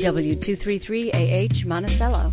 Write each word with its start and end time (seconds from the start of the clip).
W233AH 0.00 1.64
Monticello. 1.66 2.32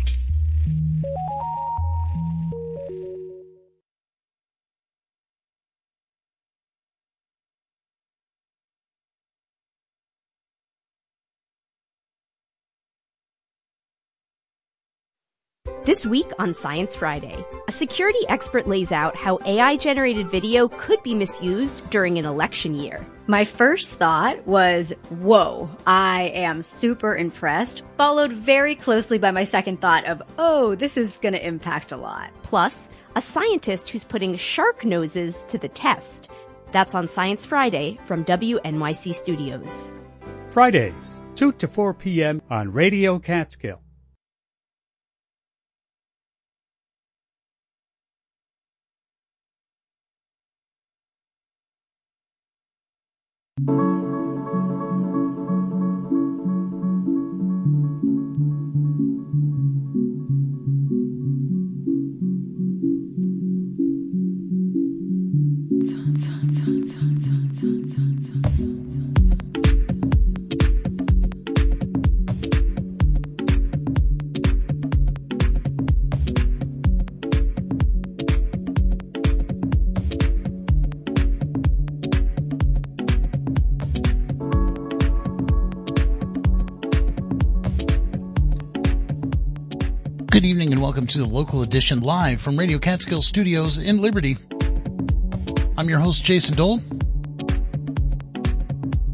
This 15.88 16.06
week 16.06 16.30
on 16.38 16.52
Science 16.52 16.94
Friday, 16.94 17.42
a 17.66 17.72
security 17.72 18.18
expert 18.28 18.68
lays 18.68 18.92
out 18.92 19.16
how 19.16 19.38
AI 19.46 19.78
generated 19.78 20.28
video 20.28 20.68
could 20.68 21.02
be 21.02 21.14
misused 21.14 21.88
during 21.88 22.18
an 22.18 22.26
election 22.26 22.74
year. 22.74 23.06
My 23.26 23.46
first 23.46 23.94
thought 23.94 24.46
was, 24.46 24.92
whoa, 25.08 25.70
I 25.86 26.24
am 26.34 26.60
super 26.60 27.16
impressed, 27.16 27.84
followed 27.96 28.34
very 28.34 28.74
closely 28.74 29.16
by 29.16 29.30
my 29.30 29.44
second 29.44 29.80
thought 29.80 30.04
of, 30.04 30.20
oh, 30.36 30.74
this 30.74 30.98
is 30.98 31.16
going 31.16 31.32
to 31.32 31.46
impact 31.46 31.90
a 31.90 31.96
lot. 31.96 32.32
Plus, 32.42 32.90
a 33.16 33.22
scientist 33.22 33.88
who's 33.88 34.04
putting 34.04 34.36
shark 34.36 34.84
noses 34.84 35.42
to 35.44 35.56
the 35.56 35.70
test. 35.70 36.30
That's 36.70 36.94
on 36.94 37.08
Science 37.08 37.46
Friday 37.46 37.98
from 38.04 38.26
WNYC 38.26 39.14
Studios. 39.14 39.90
Fridays, 40.50 40.92
2 41.36 41.52
to 41.52 41.66
4 41.66 41.94
p.m. 41.94 42.42
on 42.50 42.72
Radio 42.72 43.18
Catskill. 43.18 43.80
Good 53.66 53.87
to 91.08 91.18
the 91.18 91.24
local 91.24 91.62
edition 91.62 92.00
live 92.00 92.38
from 92.38 92.58
Radio 92.58 92.78
Catskill 92.78 93.22
Studios 93.22 93.78
in 93.78 93.96
Liberty. 93.96 94.36
I'm 95.78 95.88
your 95.88 96.00
host, 96.00 96.22
Jason 96.22 96.54
Dole. 96.54 96.80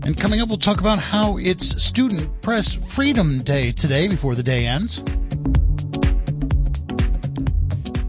And 0.02 0.18
coming 0.18 0.40
up, 0.40 0.48
we'll 0.48 0.58
talk 0.58 0.80
about 0.80 0.98
how 0.98 1.36
it's 1.36 1.80
Student 1.80 2.42
Press 2.42 2.74
Freedom 2.74 3.44
Day 3.44 3.70
today 3.70 4.08
before 4.08 4.34
the 4.34 4.42
day 4.42 4.66
ends. 4.66 5.04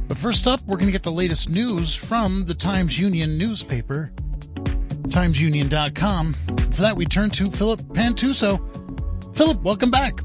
But 0.08 0.18
first 0.18 0.48
up, 0.48 0.62
we're 0.66 0.78
going 0.78 0.88
to 0.88 0.92
get 0.92 1.04
the 1.04 1.12
latest 1.12 1.52
news 1.52 1.94
from 1.94 2.46
the 2.46 2.56
Times 2.56 2.98
Union 2.98 3.38
newspaper, 3.38 4.12
timesunion.com. 5.10 6.34
For 6.34 6.82
that, 6.82 6.98
we 6.98 7.06
turn 7.06 7.30
to 7.30 7.52
Philip 7.52 7.82
Pantuso. 7.94 8.58
Philip, 9.38 9.62
welcome 9.62 9.92
back. 9.92 10.22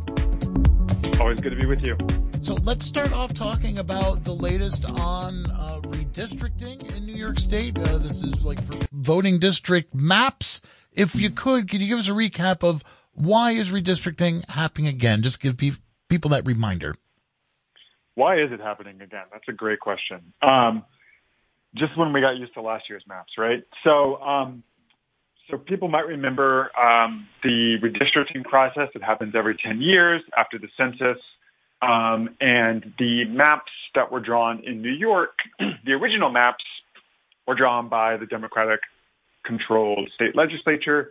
Always 1.20 1.40
good 1.40 1.50
to 1.50 1.56
be 1.56 1.66
with 1.66 1.84
you. 1.84 1.98
So 2.42 2.54
let's 2.54 2.86
start 2.86 3.12
off 3.12 3.34
talking 3.34 3.78
about 3.78 4.24
the 4.24 4.32
latest 4.32 4.90
on 4.98 5.44
uh, 5.50 5.80
redistricting 5.82 6.96
in 6.96 7.04
New 7.04 7.14
York 7.14 7.38
State. 7.38 7.78
Uh, 7.78 7.98
this 7.98 8.22
is 8.22 8.46
like 8.46 8.62
for 8.64 8.78
voting 8.92 9.38
district 9.38 9.94
maps. 9.94 10.62
If 10.92 11.14
you 11.14 11.28
could, 11.28 11.68
could 11.68 11.82
you 11.82 11.88
give 11.88 11.98
us 11.98 12.08
a 12.08 12.12
recap 12.12 12.64
of 12.64 12.82
why 13.12 13.52
is 13.52 13.70
redistricting 13.70 14.48
happening 14.48 14.88
again? 14.88 15.22
Just 15.22 15.40
give 15.40 15.58
pe- 15.58 15.72
people 16.08 16.30
that 16.30 16.46
reminder. 16.46 16.96
Why 18.14 18.36
is 18.36 18.50
it 18.52 18.60
happening 18.60 19.02
again? 19.02 19.24
That's 19.30 19.48
a 19.48 19.52
great 19.52 19.80
question. 19.80 20.32
Um, 20.40 20.84
just 21.76 21.96
when 21.98 22.12
we 22.12 22.22
got 22.22 22.38
used 22.38 22.54
to 22.54 22.62
last 22.62 22.84
year's 22.88 23.04
maps, 23.06 23.32
right? 23.36 23.64
So, 23.84 24.16
um, 24.16 24.62
so 25.50 25.58
people 25.58 25.88
might 25.88 26.06
remember 26.06 26.70
um, 26.78 27.28
the 27.42 27.76
redistricting 27.82 28.44
process 28.44 28.88
that 28.94 29.02
happens 29.02 29.34
every 29.36 29.58
10 29.62 29.82
years 29.82 30.22
after 30.36 30.58
the 30.58 30.68
census. 30.78 31.18
Um, 31.82 32.36
and 32.40 32.92
the 32.98 33.24
maps 33.24 33.72
that 33.94 34.12
were 34.12 34.20
drawn 34.20 34.62
in 34.64 34.82
New 34.82 34.92
York, 34.92 35.32
the 35.58 35.92
original 35.92 36.30
maps 36.30 36.64
were 37.46 37.54
drawn 37.54 37.88
by 37.88 38.16
the 38.16 38.26
Democratic 38.26 38.80
controlled 39.44 40.10
state 40.14 40.36
legislature, 40.36 41.10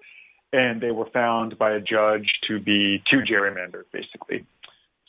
and 0.54 0.80
they 0.80 0.92
were 0.92 1.10
found 1.12 1.58
by 1.58 1.72
a 1.72 1.80
judge 1.80 2.30
to 2.48 2.60
be 2.60 3.02
too 3.10 3.22
gerrymandered, 3.22 3.86
basically. 3.92 4.46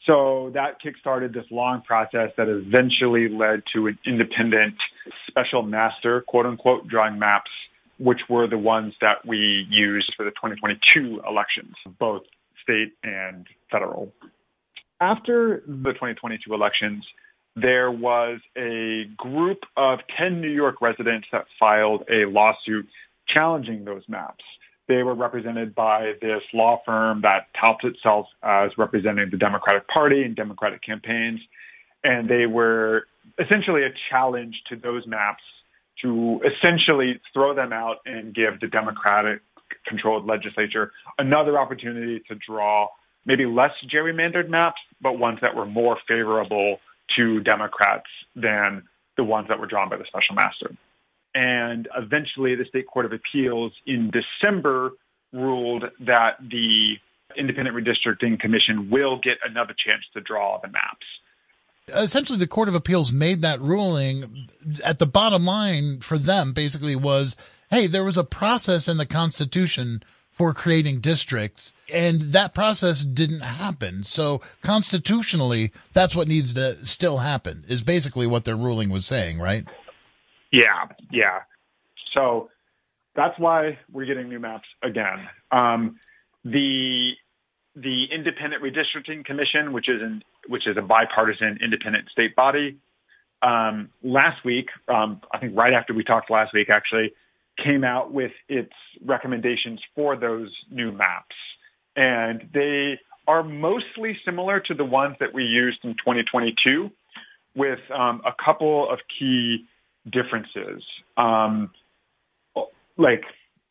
So 0.07 0.51
that 0.55 0.79
kickstarted 0.83 1.35
this 1.35 1.45
long 1.51 1.83
process 1.83 2.31
that 2.37 2.49
eventually 2.49 3.29
led 3.29 3.63
to 3.75 3.87
an 3.87 3.99
independent 4.07 4.75
special 5.29 5.63
master, 5.63 6.23
quote 6.23 6.47
unquote, 6.47 6.89
drawing 6.89 7.19
maps, 7.19 7.51
which 7.99 8.21
were 8.29 8.49
the 8.49 8.59
ones 8.59 8.95
that 9.03 9.27
we 9.27 9.67
used 9.69 10.15
for 10.17 10.25
the 10.25 10.31
2022 10.31 11.21
elections, 11.29 11.75
both 11.99 12.23
state 12.63 12.95
and 13.05 13.47
federal 13.71 14.11
after 15.01 15.63
the 15.67 15.93
2022 15.93 16.53
elections, 16.53 17.05
there 17.57 17.91
was 17.91 18.41
a 18.57 19.05
group 19.17 19.59
of 19.77 20.01
10 20.19 20.41
New 20.41 20.51
York 20.51 20.81
residents 20.81 21.27
that 21.33 21.47
filed 21.59 22.05
a 22.11 22.27
lawsuit 22.27 22.87
challenging 23.29 23.85
those 23.85 24.03
maps. 24.09 24.45
They 24.89 25.03
were 25.03 25.15
represented 25.15 25.75
by 25.75 26.15
this 26.21 26.43
law 26.53 26.83
firm 26.85 27.23
that 27.23 27.47
touts 27.61 27.85
itself 27.85 28.27
as 28.43 28.71
representing 28.77 29.29
the 29.31 29.37
Democratic 29.37 29.87
Party 29.89 30.23
and 30.23 30.35
Democratic 30.35 30.83
campaigns. 30.83 31.41
And 32.03 32.29
they 32.29 32.47
were 32.47 33.07
essentially 33.39 33.83
a 33.85 33.91
challenge 34.11 34.57
to 34.69 34.77
those 34.77 35.07
maps 35.07 35.43
to 36.03 36.41
essentially 36.45 37.21
throw 37.33 37.55
them 37.55 37.73
out 37.73 37.99
and 38.07 38.35
give 38.35 38.59
the 38.61 38.67
Democratic 38.67 39.43
controlled 39.87 40.27
legislature 40.27 40.93
another 41.19 41.59
opportunity 41.59 42.21
to 42.29 42.35
draw 42.35 42.89
maybe 43.31 43.47
less 43.47 43.71
gerrymandered 43.87 44.49
maps, 44.49 44.81
but 45.01 45.17
ones 45.17 45.39
that 45.41 45.55
were 45.55 45.65
more 45.65 45.97
favorable 46.09 46.79
to 47.17 47.39
Democrats 47.41 48.09
than 48.35 48.83
the 49.17 49.23
ones 49.23 49.47
that 49.49 49.61
were 49.61 49.67
drawn 49.67 49.89
by 49.89 49.97
the 49.97 50.05
special 50.05 50.35
master. 50.35 50.75
And 51.33 51.87
eventually, 51.97 52.57
the 52.57 52.65
State 52.65 52.89
Court 52.89 53.07
of 53.07 53.13
Appeals 53.13 53.73
in 53.87 54.11
December 54.11 54.91
ruled 55.33 55.85
that 56.01 56.39
the 56.41 56.95
Independent 57.37 57.77
Redistricting 57.77 58.41
Commission 58.41 58.91
will 58.91 59.21
get 59.23 59.35
another 59.45 59.77
chance 59.79 60.03
to 60.15 60.21
draw 60.21 60.59
the 60.61 60.67
maps. 60.67 61.07
Essentially, 61.87 62.39
the 62.39 62.49
Court 62.49 62.69
of 62.69 62.75
Appeals 62.75 63.13
made 63.13 63.43
that 63.43 63.61
ruling. 63.61 64.49
At 64.83 64.99
the 64.99 65.07
bottom 65.07 65.45
line 65.45 66.01
for 66.01 66.19
them, 66.19 66.53
basically, 66.53 66.97
was 66.97 67.37
hey, 67.71 67.87
there 67.87 68.03
was 68.03 68.19
a 68.19 68.25
process 68.25 68.89
in 68.89 68.97
the 68.97 69.07
Constitution 69.07 70.03
for 70.41 70.55
creating 70.55 71.01
districts. 71.01 71.75
And 71.93 72.19
that 72.33 72.55
process 72.55 73.03
didn't 73.03 73.41
happen. 73.41 74.05
So 74.05 74.41
constitutionally, 74.63 75.71
that's 75.93 76.17
what 76.17 76.29
needs 76.29 76.55
to 76.55 76.83
still 76.83 77.19
happen, 77.19 77.63
is 77.69 77.83
basically 77.83 78.27
what 78.27 78.47
their 78.47 78.57
ruling 78.57 78.89
was 78.89 79.05
saying, 79.05 79.39
right? 79.39 79.67
Yeah, 80.51 80.89
yeah. 81.11 81.41
So 82.15 82.49
that's 83.15 83.39
why 83.39 83.81
we're 83.93 84.07
getting 84.07 84.31
new 84.31 84.41
maps 84.41 84.67
again. 84.83 85.29
Um, 85.53 86.01
the 86.43 87.11
the 87.77 88.05
Independent 88.11 88.63
Redistricting 88.63 89.27
Commission, 89.27 89.75
which 89.75 89.91
is 89.91 90.01
an, 90.01 90.23
which 90.49 90.67
is 90.67 90.79
a 90.79 90.83
bipartisan 90.83 91.59
independent 91.63 92.09
state 92.09 92.35
body, 92.35 92.79
um, 93.43 93.91
last 94.03 94.43
week, 94.43 94.71
um, 94.89 95.21
I 95.35 95.39
think 95.39 95.55
right 95.55 95.75
after 95.75 95.93
we 95.93 96.03
talked 96.03 96.31
last 96.31 96.55
week, 96.55 96.69
actually, 96.71 97.13
came 97.65 97.85
out 97.85 98.13
with 98.13 98.33
its 98.49 98.73
recommendations 99.05 99.81
for 99.95 100.17
those 100.17 100.51
new 100.71 100.93
maps. 100.93 101.37
And 101.97 102.49
they 102.53 102.99
are 103.27 103.43
mostly 103.43 104.17
similar 104.25 104.61
to 104.61 104.75
the 104.75 104.85
ones 104.85 105.17
that 105.21 105.35
we 105.35 105.45
used 105.45 105.79
in 105.85 105.93
2022 105.93 106.91
with 107.55 107.79
um, 107.95 108.23
a 108.25 108.33
couple 108.45 108.91
of 108.91 108.99
key 109.19 109.67
differences. 110.11 110.83
Um, 111.17 111.71
like, 112.97 113.23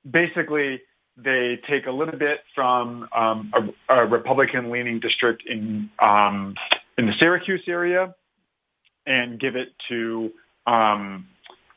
basically, 0.10 0.82
they 1.18 1.60
take 1.70 1.86
a 1.88 1.92
little 1.92 2.18
bit 2.18 2.40
from 2.56 3.08
um, 3.16 3.52
a, 3.90 3.94
a 3.94 4.06
Republican 4.06 4.72
leaning 4.72 5.00
district 5.00 5.44
in, 5.48 5.90
um, 6.00 6.56
in 6.98 7.06
the 7.06 7.14
Syracuse 7.20 7.64
area 7.68 8.16
and 9.06 9.40
give 9.40 9.56
it 9.56 9.70
to 9.90 10.32
um, 10.68 11.28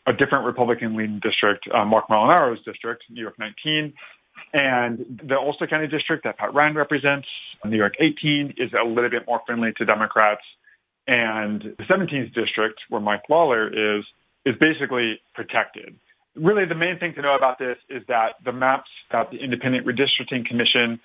a 0.06 0.12
different 0.12 0.44
Republican-leaning 0.44 1.20
district, 1.22 1.68
uh, 1.72 1.84
Marc 1.84 2.08
Molinaro's 2.08 2.62
district, 2.64 3.04
New 3.10 3.22
York 3.22 3.38
19, 3.38 3.92
And 4.52 5.20
the 5.24 5.36
Ulster 5.36 5.66
County 5.66 5.86
District 5.86 6.24
that 6.24 6.38
Pat 6.38 6.52
Ryan 6.54 6.74
represents, 6.74 7.28
New 7.64 7.76
York 7.76 7.94
18, 8.00 8.54
is 8.56 8.70
a 8.72 8.86
little 8.86 9.10
bit 9.10 9.26
more 9.26 9.40
friendly 9.46 9.72
to 9.78 9.84
Democrats. 9.84 10.42
And 11.06 11.74
the 11.78 11.84
17th 11.84 12.34
district, 12.34 12.80
where 12.88 13.00
Mike 13.00 13.22
Lawler 13.28 13.68
is, 13.68 14.04
is 14.44 14.54
basically 14.58 15.20
protected. 15.34 15.96
Really, 16.34 16.64
the 16.64 16.74
main 16.74 16.98
thing 16.98 17.14
to 17.14 17.22
know 17.22 17.34
about 17.34 17.58
this 17.58 17.76
is 17.88 18.02
that 18.08 18.36
the 18.44 18.52
maps 18.52 18.90
that 19.10 19.30
the 19.30 19.38
Independent 19.38 19.86
Redistricting 19.86 20.46
Commission 20.46 21.00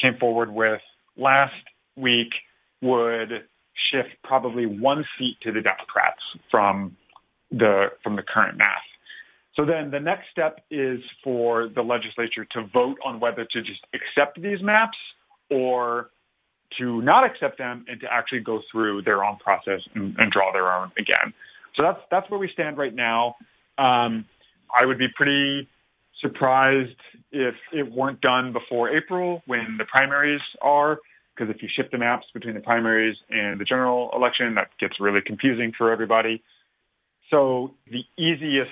came 0.00 0.16
forward 0.18 0.50
with 0.52 0.80
last 1.16 1.54
week 1.96 2.32
would 2.82 3.44
shift 3.90 4.10
probably 4.22 4.66
one 4.66 5.04
seat 5.18 5.36
to 5.42 5.52
the 5.52 5.60
Democrats 5.60 6.20
from 6.50 6.96
the 7.58 7.86
from 8.02 8.16
the 8.16 8.22
current 8.22 8.58
math. 8.58 8.88
So 9.56 9.64
then 9.64 9.90
the 9.90 10.00
next 10.00 10.24
step 10.32 10.60
is 10.70 11.00
for 11.22 11.68
the 11.68 11.82
legislature 11.82 12.44
to 12.52 12.66
vote 12.72 12.96
on 13.04 13.20
whether 13.20 13.44
to 13.44 13.62
just 13.62 13.80
accept 13.94 14.40
these 14.42 14.60
maps 14.60 14.98
or 15.50 16.10
to 16.78 17.00
not 17.02 17.24
accept 17.24 17.58
them 17.58 17.84
and 17.88 18.00
to 18.00 18.06
actually 18.12 18.40
go 18.40 18.60
through 18.70 19.02
their 19.02 19.24
own 19.24 19.36
process 19.36 19.80
and, 19.94 20.16
and 20.18 20.32
draw 20.32 20.52
their 20.52 20.72
own 20.72 20.90
again. 20.98 21.32
So 21.76 21.82
that's 21.82 22.00
that's 22.10 22.28
where 22.30 22.40
we 22.40 22.50
stand 22.52 22.78
right 22.78 22.94
now. 22.94 23.36
Um, 23.78 24.24
I 24.76 24.84
would 24.84 24.98
be 24.98 25.08
pretty 25.14 25.68
surprised 26.20 26.96
if 27.30 27.54
it 27.72 27.92
weren't 27.92 28.20
done 28.20 28.52
before 28.52 28.90
April 28.96 29.42
when 29.46 29.76
the 29.78 29.84
primaries 29.84 30.40
are, 30.62 30.98
because 31.34 31.54
if 31.54 31.62
you 31.62 31.68
shift 31.76 31.92
the 31.92 31.98
maps 31.98 32.26
between 32.32 32.54
the 32.54 32.60
primaries 32.60 33.16
and 33.30 33.60
the 33.60 33.64
general 33.64 34.10
election, 34.14 34.54
that 34.54 34.68
gets 34.80 35.00
really 35.00 35.20
confusing 35.24 35.72
for 35.76 35.92
everybody. 35.92 36.42
So 37.30 37.74
the 37.90 38.02
easiest 38.18 38.70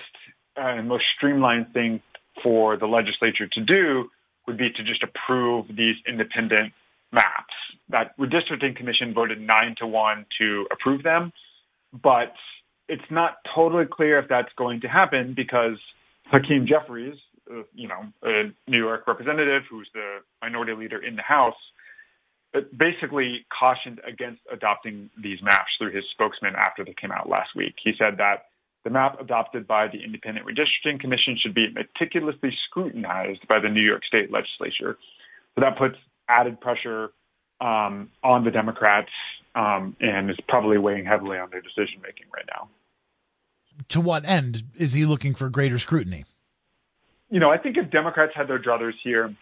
and 0.56 0.88
most 0.88 1.04
streamlined 1.16 1.72
thing 1.72 2.02
for 2.42 2.76
the 2.76 2.86
legislature 2.86 3.46
to 3.52 3.60
do 3.60 4.08
would 4.46 4.58
be 4.58 4.70
to 4.70 4.82
just 4.84 5.02
approve 5.02 5.66
these 5.68 5.96
independent 6.06 6.72
maps. 7.12 7.54
That 7.88 8.16
redistricting 8.18 8.76
commission 8.76 9.14
voted 9.14 9.40
nine 9.40 9.74
to 9.78 9.86
one 9.86 10.26
to 10.40 10.66
approve 10.72 11.02
them, 11.02 11.32
but 11.92 12.32
it's 12.88 13.02
not 13.10 13.36
totally 13.54 13.84
clear 13.90 14.18
if 14.18 14.28
that's 14.28 14.52
going 14.56 14.80
to 14.82 14.88
happen 14.88 15.34
because 15.36 15.78
Hakeem 16.26 16.66
Jeffries, 16.66 17.16
uh, 17.50 17.62
you 17.74 17.88
know, 17.88 18.02
a 18.22 18.52
New 18.68 18.78
York 18.78 19.06
representative 19.06 19.62
who's 19.70 19.88
the 19.94 20.18
minority 20.40 20.72
leader 20.72 21.02
in 21.02 21.16
the 21.16 21.22
House, 21.22 21.54
uh, 21.54 21.71
basically 22.76 23.46
cautioned 23.58 24.00
against 24.06 24.40
adopting 24.52 25.10
these 25.20 25.42
maps 25.42 25.70
through 25.78 25.92
his 25.92 26.04
spokesman 26.12 26.54
after 26.54 26.84
they 26.84 26.94
came 27.00 27.10
out 27.10 27.28
last 27.28 27.50
week. 27.56 27.74
He 27.82 27.92
said 27.98 28.18
that 28.18 28.46
the 28.84 28.90
map 28.90 29.20
adopted 29.20 29.66
by 29.66 29.86
the 29.86 30.02
Independent 30.02 30.46
Redistricting 30.46 31.00
Commission 31.00 31.38
should 31.40 31.54
be 31.54 31.68
meticulously 31.72 32.50
scrutinized 32.66 33.46
by 33.48 33.60
the 33.60 33.68
New 33.68 33.82
York 33.82 34.04
State 34.04 34.30
legislature. 34.32 34.98
So 35.54 35.60
that 35.60 35.78
puts 35.78 35.96
added 36.28 36.60
pressure 36.60 37.10
um, 37.60 38.10
on 38.24 38.44
the 38.44 38.50
Democrats 38.50 39.10
um, 39.54 39.96
and 40.00 40.30
is 40.30 40.36
probably 40.48 40.78
weighing 40.78 41.04
heavily 41.04 41.38
on 41.38 41.50
their 41.50 41.60
decision 41.60 42.00
making 42.02 42.26
right 42.34 42.46
now. 42.48 42.68
To 43.88 44.00
what 44.00 44.24
end 44.24 44.64
is 44.76 44.92
he 44.92 45.06
looking 45.06 45.34
for 45.34 45.48
greater 45.48 45.78
scrutiny? 45.78 46.24
You 47.30 47.40
know, 47.40 47.50
I 47.50 47.56
think 47.56 47.76
if 47.78 47.90
Democrats 47.90 48.32
had 48.34 48.48
their 48.48 48.58
druthers 48.58 48.92
here, 49.02 49.34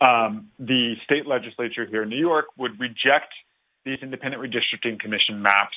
um, 0.00 0.48
the 0.58 0.94
state 1.04 1.26
legislature 1.26 1.86
here 1.86 2.02
in 2.02 2.08
New 2.08 2.18
York 2.18 2.46
would 2.56 2.78
reject 2.80 3.32
these 3.84 3.98
independent 4.02 4.42
redistricting 4.42 4.98
commission 4.98 5.42
maps 5.42 5.76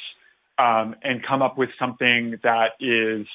um, 0.57 0.95
and 1.03 1.25
come 1.25 1.41
up 1.41 1.57
with 1.57 1.69
something 1.79 2.37
that 2.43 2.71
is 2.79 3.27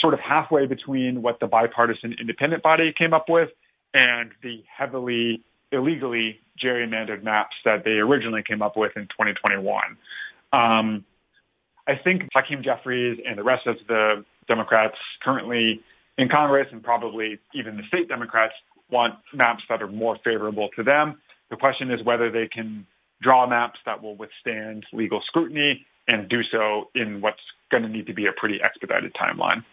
sort 0.00 0.14
of 0.14 0.20
halfway 0.20 0.66
between 0.66 1.22
what 1.22 1.40
the 1.40 1.46
bipartisan 1.46 2.14
independent 2.18 2.62
body 2.62 2.92
came 2.96 3.12
up 3.12 3.28
with 3.28 3.50
and 3.92 4.30
the 4.42 4.62
heavily 4.76 5.42
illegally 5.72 6.40
gerrymandered 6.62 7.22
maps 7.22 7.56
that 7.64 7.84
they 7.84 7.92
originally 7.92 8.42
came 8.46 8.62
up 8.62 8.76
with 8.76 8.92
in 8.96 9.02
2021. 9.04 9.82
Um, 10.52 11.04
I 11.86 11.94
think 12.02 12.22
Hakeem 12.34 12.62
Jeffries 12.62 13.18
and 13.26 13.36
the 13.36 13.42
rest 13.42 13.66
of 13.66 13.76
the 13.88 14.24
Democrats 14.46 14.96
currently 15.22 15.80
in 16.16 16.28
Congress 16.28 16.68
and 16.70 16.82
probably 16.82 17.38
even 17.54 17.76
the 17.76 17.82
state 17.88 18.08
Democrats 18.08 18.54
want 18.90 19.14
maps 19.32 19.62
that 19.68 19.82
are 19.82 19.88
more 19.88 20.18
favorable 20.24 20.68
to 20.76 20.82
them. 20.82 21.20
The 21.50 21.56
question 21.56 21.90
is 21.90 22.02
whether 22.04 22.30
they 22.30 22.48
can 22.48 22.86
draw 23.22 23.46
maps 23.46 23.78
that 23.86 24.02
will 24.02 24.16
withstand 24.16 24.84
legal 24.92 25.22
scrutiny 25.26 25.86
and 26.06 26.28
do 26.28 26.42
so 26.50 26.90
in 26.94 27.20
what's 27.20 27.40
going 27.70 27.82
to 27.82 27.88
need 27.88 28.06
to 28.06 28.14
be 28.14 28.26
a 28.26 28.32
pretty 28.32 28.60
expedited 28.62 29.14
timeline. 29.14 29.64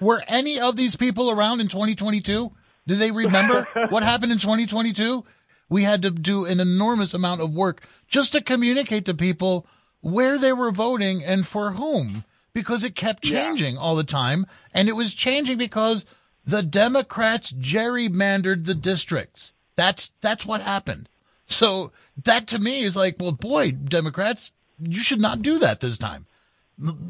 Were 0.00 0.22
any 0.28 0.60
of 0.60 0.76
these 0.76 0.96
people 0.96 1.30
around 1.30 1.60
in 1.60 1.68
2022? 1.68 2.50
Do 2.86 2.94
they 2.94 3.10
remember 3.10 3.66
what 3.90 4.02
happened 4.02 4.32
in 4.32 4.38
2022? 4.38 5.24
We 5.68 5.82
had 5.84 6.02
to 6.02 6.10
do 6.10 6.46
an 6.46 6.60
enormous 6.60 7.14
amount 7.14 7.40
of 7.40 7.52
work 7.52 7.82
just 8.08 8.32
to 8.32 8.42
communicate 8.42 9.04
to 9.06 9.14
people 9.14 9.66
where 10.00 10.38
they 10.38 10.52
were 10.52 10.70
voting 10.70 11.22
and 11.22 11.46
for 11.46 11.72
whom 11.72 12.24
because 12.52 12.82
it 12.82 12.94
kept 12.94 13.22
changing 13.22 13.74
yeah. 13.74 13.80
all 13.80 13.94
the 13.94 14.04
time. 14.04 14.46
And 14.72 14.88
it 14.88 14.96
was 14.96 15.14
changing 15.14 15.58
because 15.58 16.06
the 16.50 16.62
Democrats 16.62 17.52
gerrymandered 17.52 18.66
the 18.66 18.74
districts. 18.74 19.54
That's, 19.76 20.12
that's 20.20 20.44
what 20.44 20.60
happened. 20.60 21.08
So 21.46 21.92
that 22.24 22.46
to 22.48 22.58
me 22.58 22.82
is 22.82 22.96
like, 22.96 23.16
well, 23.18 23.32
boy, 23.32 23.72
Democrats, 23.72 24.52
you 24.78 25.00
should 25.00 25.20
not 25.20 25.42
do 25.42 25.58
that 25.58 25.80
this 25.80 25.98
time. 25.98 26.26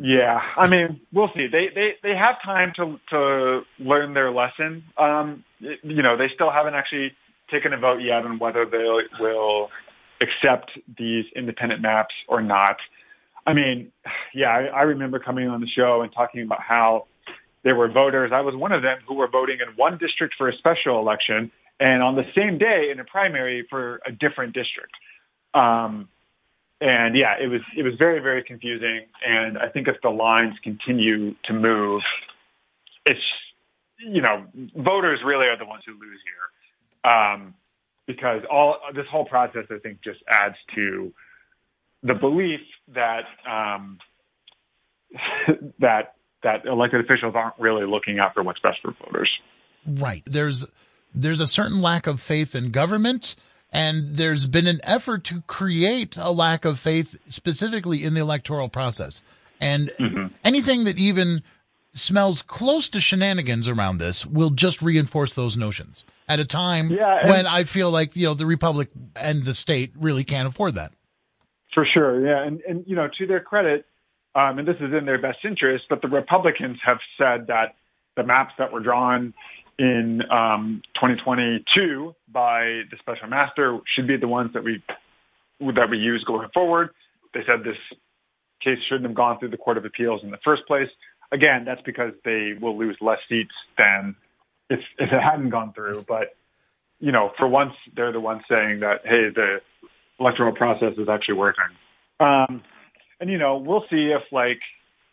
Yeah, 0.00 0.40
I 0.56 0.66
mean, 0.66 1.00
we'll 1.12 1.30
see. 1.32 1.46
They 1.46 1.68
they 1.72 1.90
they 2.02 2.16
have 2.16 2.42
time 2.44 2.72
to 2.74 2.98
to 3.10 3.60
learn 3.78 4.14
their 4.14 4.32
lesson. 4.32 4.82
Um, 4.98 5.44
you 5.60 6.02
know, 6.02 6.16
they 6.16 6.26
still 6.34 6.50
haven't 6.50 6.74
actually 6.74 7.12
taken 7.52 7.72
a 7.72 7.78
vote 7.78 7.98
yet 7.98 8.24
on 8.24 8.40
whether 8.40 8.66
they 8.66 8.84
will 9.20 9.68
accept 10.20 10.72
these 10.98 11.24
independent 11.36 11.82
maps 11.82 12.14
or 12.26 12.42
not. 12.42 12.78
I 13.46 13.52
mean, 13.52 13.92
yeah, 14.34 14.48
I, 14.48 14.80
I 14.80 14.82
remember 14.82 15.20
coming 15.20 15.46
on 15.46 15.60
the 15.60 15.68
show 15.68 16.02
and 16.02 16.12
talking 16.12 16.42
about 16.42 16.62
how 16.62 17.06
there 17.62 17.74
were 17.74 17.90
voters. 17.90 18.32
I 18.34 18.40
was 18.40 18.54
one 18.54 18.72
of 18.72 18.82
them 18.82 18.98
who 19.06 19.14
were 19.14 19.28
voting 19.28 19.58
in 19.60 19.74
one 19.76 19.98
district 19.98 20.34
for 20.38 20.48
a 20.48 20.56
special 20.56 20.98
election, 20.98 21.50
and 21.78 22.02
on 22.02 22.16
the 22.16 22.24
same 22.36 22.58
day 22.58 22.88
in 22.92 23.00
a 23.00 23.04
primary 23.04 23.66
for 23.68 24.00
a 24.06 24.12
different 24.12 24.54
district. 24.54 24.92
Um, 25.54 26.08
and 26.80 27.16
yeah, 27.16 27.34
it 27.40 27.48
was 27.48 27.60
it 27.76 27.82
was 27.82 27.94
very 27.98 28.20
very 28.20 28.42
confusing. 28.42 29.02
And 29.26 29.58
I 29.58 29.68
think 29.68 29.88
if 29.88 29.96
the 30.02 30.10
lines 30.10 30.54
continue 30.62 31.34
to 31.44 31.52
move, 31.52 32.02
it's 33.04 33.20
you 33.98 34.22
know 34.22 34.46
voters 34.76 35.20
really 35.24 35.46
are 35.46 35.58
the 35.58 35.66
ones 35.66 35.82
who 35.86 35.92
lose 35.92 36.20
here, 36.24 37.12
um, 37.12 37.54
because 38.06 38.42
all 38.50 38.76
this 38.94 39.06
whole 39.10 39.26
process 39.26 39.66
I 39.70 39.78
think 39.78 39.98
just 40.02 40.20
adds 40.28 40.56
to 40.74 41.12
the 42.02 42.14
belief 42.14 42.60
that 42.94 43.24
um, 43.46 43.98
that 45.80 46.14
that 46.42 46.66
elected 46.66 47.00
officials 47.00 47.34
aren't 47.34 47.54
really 47.58 47.86
looking 47.86 48.18
out 48.18 48.34
for 48.34 48.42
what's 48.42 48.60
best 48.60 48.78
for 48.82 48.94
voters. 49.04 49.30
Right. 49.86 50.22
There's 50.26 50.70
there's 51.14 51.40
a 51.40 51.46
certain 51.46 51.80
lack 51.80 52.06
of 52.06 52.20
faith 52.20 52.54
in 52.54 52.70
government 52.70 53.36
and 53.72 54.16
there's 54.16 54.46
been 54.46 54.66
an 54.66 54.80
effort 54.82 55.24
to 55.24 55.42
create 55.42 56.16
a 56.16 56.30
lack 56.30 56.64
of 56.64 56.78
faith 56.78 57.18
specifically 57.28 58.04
in 58.04 58.14
the 58.14 58.20
electoral 58.20 58.68
process. 58.68 59.22
And 59.60 59.92
mm-hmm. 59.98 60.34
anything 60.44 60.84
that 60.84 60.98
even 60.98 61.42
smells 61.92 62.42
close 62.42 62.88
to 62.90 63.00
shenanigans 63.00 63.68
around 63.68 63.98
this 63.98 64.24
will 64.26 64.50
just 64.50 64.82
reinforce 64.82 65.34
those 65.34 65.56
notions 65.56 66.04
at 66.28 66.40
a 66.40 66.44
time 66.44 66.90
yeah, 66.90 67.28
when 67.28 67.46
I 67.46 67.64
feel 67.64 67.90
like, 67.90 68.16
you 68.16 68.26
know, 68.26 68.34
the 68.34 68.46
Republic 68.46 68.88
and 69.16 69.44
the 69.44 69.54
state 69.54 69.92
really 69.96 70.24
can't 70.24 70.48
afford 70.48 70.74
that. 70.74 70.92
For 71.74 71.86
sure. 71.92 72.24
Yeah. 72.24 72.44
And, 72.44 72.60
and 72.68 72.84
you 72.86 72.96
know, 72.96 73.08
to 73.18 73.26
their 73.26 73.40
credit, 73.40 73.86
um, 74.34 74.58
and 74.58 74.68
this 74.68 74.76
is 74.76 74.92
in 74.96 75.06
their 75.06 75.20
best 75.20 75.38
interest, 75.44 75.84
but 75.88 76.02
the 76.02 76.08
Republicans 76.08 76.78
have 76.84 76.98
said 77.18 77.48
that 77.48 77.74
the 78.16 78.22
maps 78.22 78.54
that 78.58 78.72
were 78.72 78.80
drawn 78.80 79.34
in 79.78 80.22
um, 80.30 80.82
2022 80.94 82.14
by 82.30 82.82
the 82.90 82.96
special 82.98 83.28
master 83.28 83.78
should 83.94 84.06
be 84.06 84.16
the 84.16 84.28
ones 84.28 84.52
that 84.52 84.62
we 84.62 84.82
that 85.74 85.90
we 85.90 85.98
use 85.98 86.22
going 86.24 86.48
forward. 86.54 86.90
They 87.34 87.40
said 87.46 87.64
this 87.64 87.76
case 88.62 88.78
shouldn't 88.88 89.06
have 89.06 89.14
gone 89.14 89.38
through 89.38 89.50
the 89.50 89.56
Court 89.56 89.78
of 89.78 89.84
Appeals 89.84 90.22
in 90.22 90.30
the 90.30 90.38
first 90.44 90.66
place. 90.66 90.88
Again, 91.32 91.64
that's 91.64 91.82
because 91.82 92.12
they 92.24 92.52
will 92.60 92.76
lose 92.78 92.96
less 93.00 93.18
seats 93.28 93.54
than 93.78 94.16
if 94.68 94.80
if 94.98 95.12
it 95.12 95.22
hadn't 95.22 95.50
gone 95.50 95.72
through. 95.72 96.04
But 96.06 96.36
you 97.00 97.10
know, 97.10 97.32
for 97.38 97.48
once, 97.48 97.72
they're 97.96 98.12
the 98.12 98.20
ones 98.20 98.42
saying 98.48 98.80
that 98.80 99.00
hey, 99.04 99.30
the 99.34 99.60
electoral 100.20 100.54
process 100.54 100.92
is 100.98 101.08
actually 101.08 101.36
working. 101.36 101.64
Um, 102.20 102.62
and 103.20 103.30
you 103.30 103.38
know, 103.38 103.56
we'll 103.56 103.84
see 103.90 104.12
if 104.12 104.22
like 104.32 104.60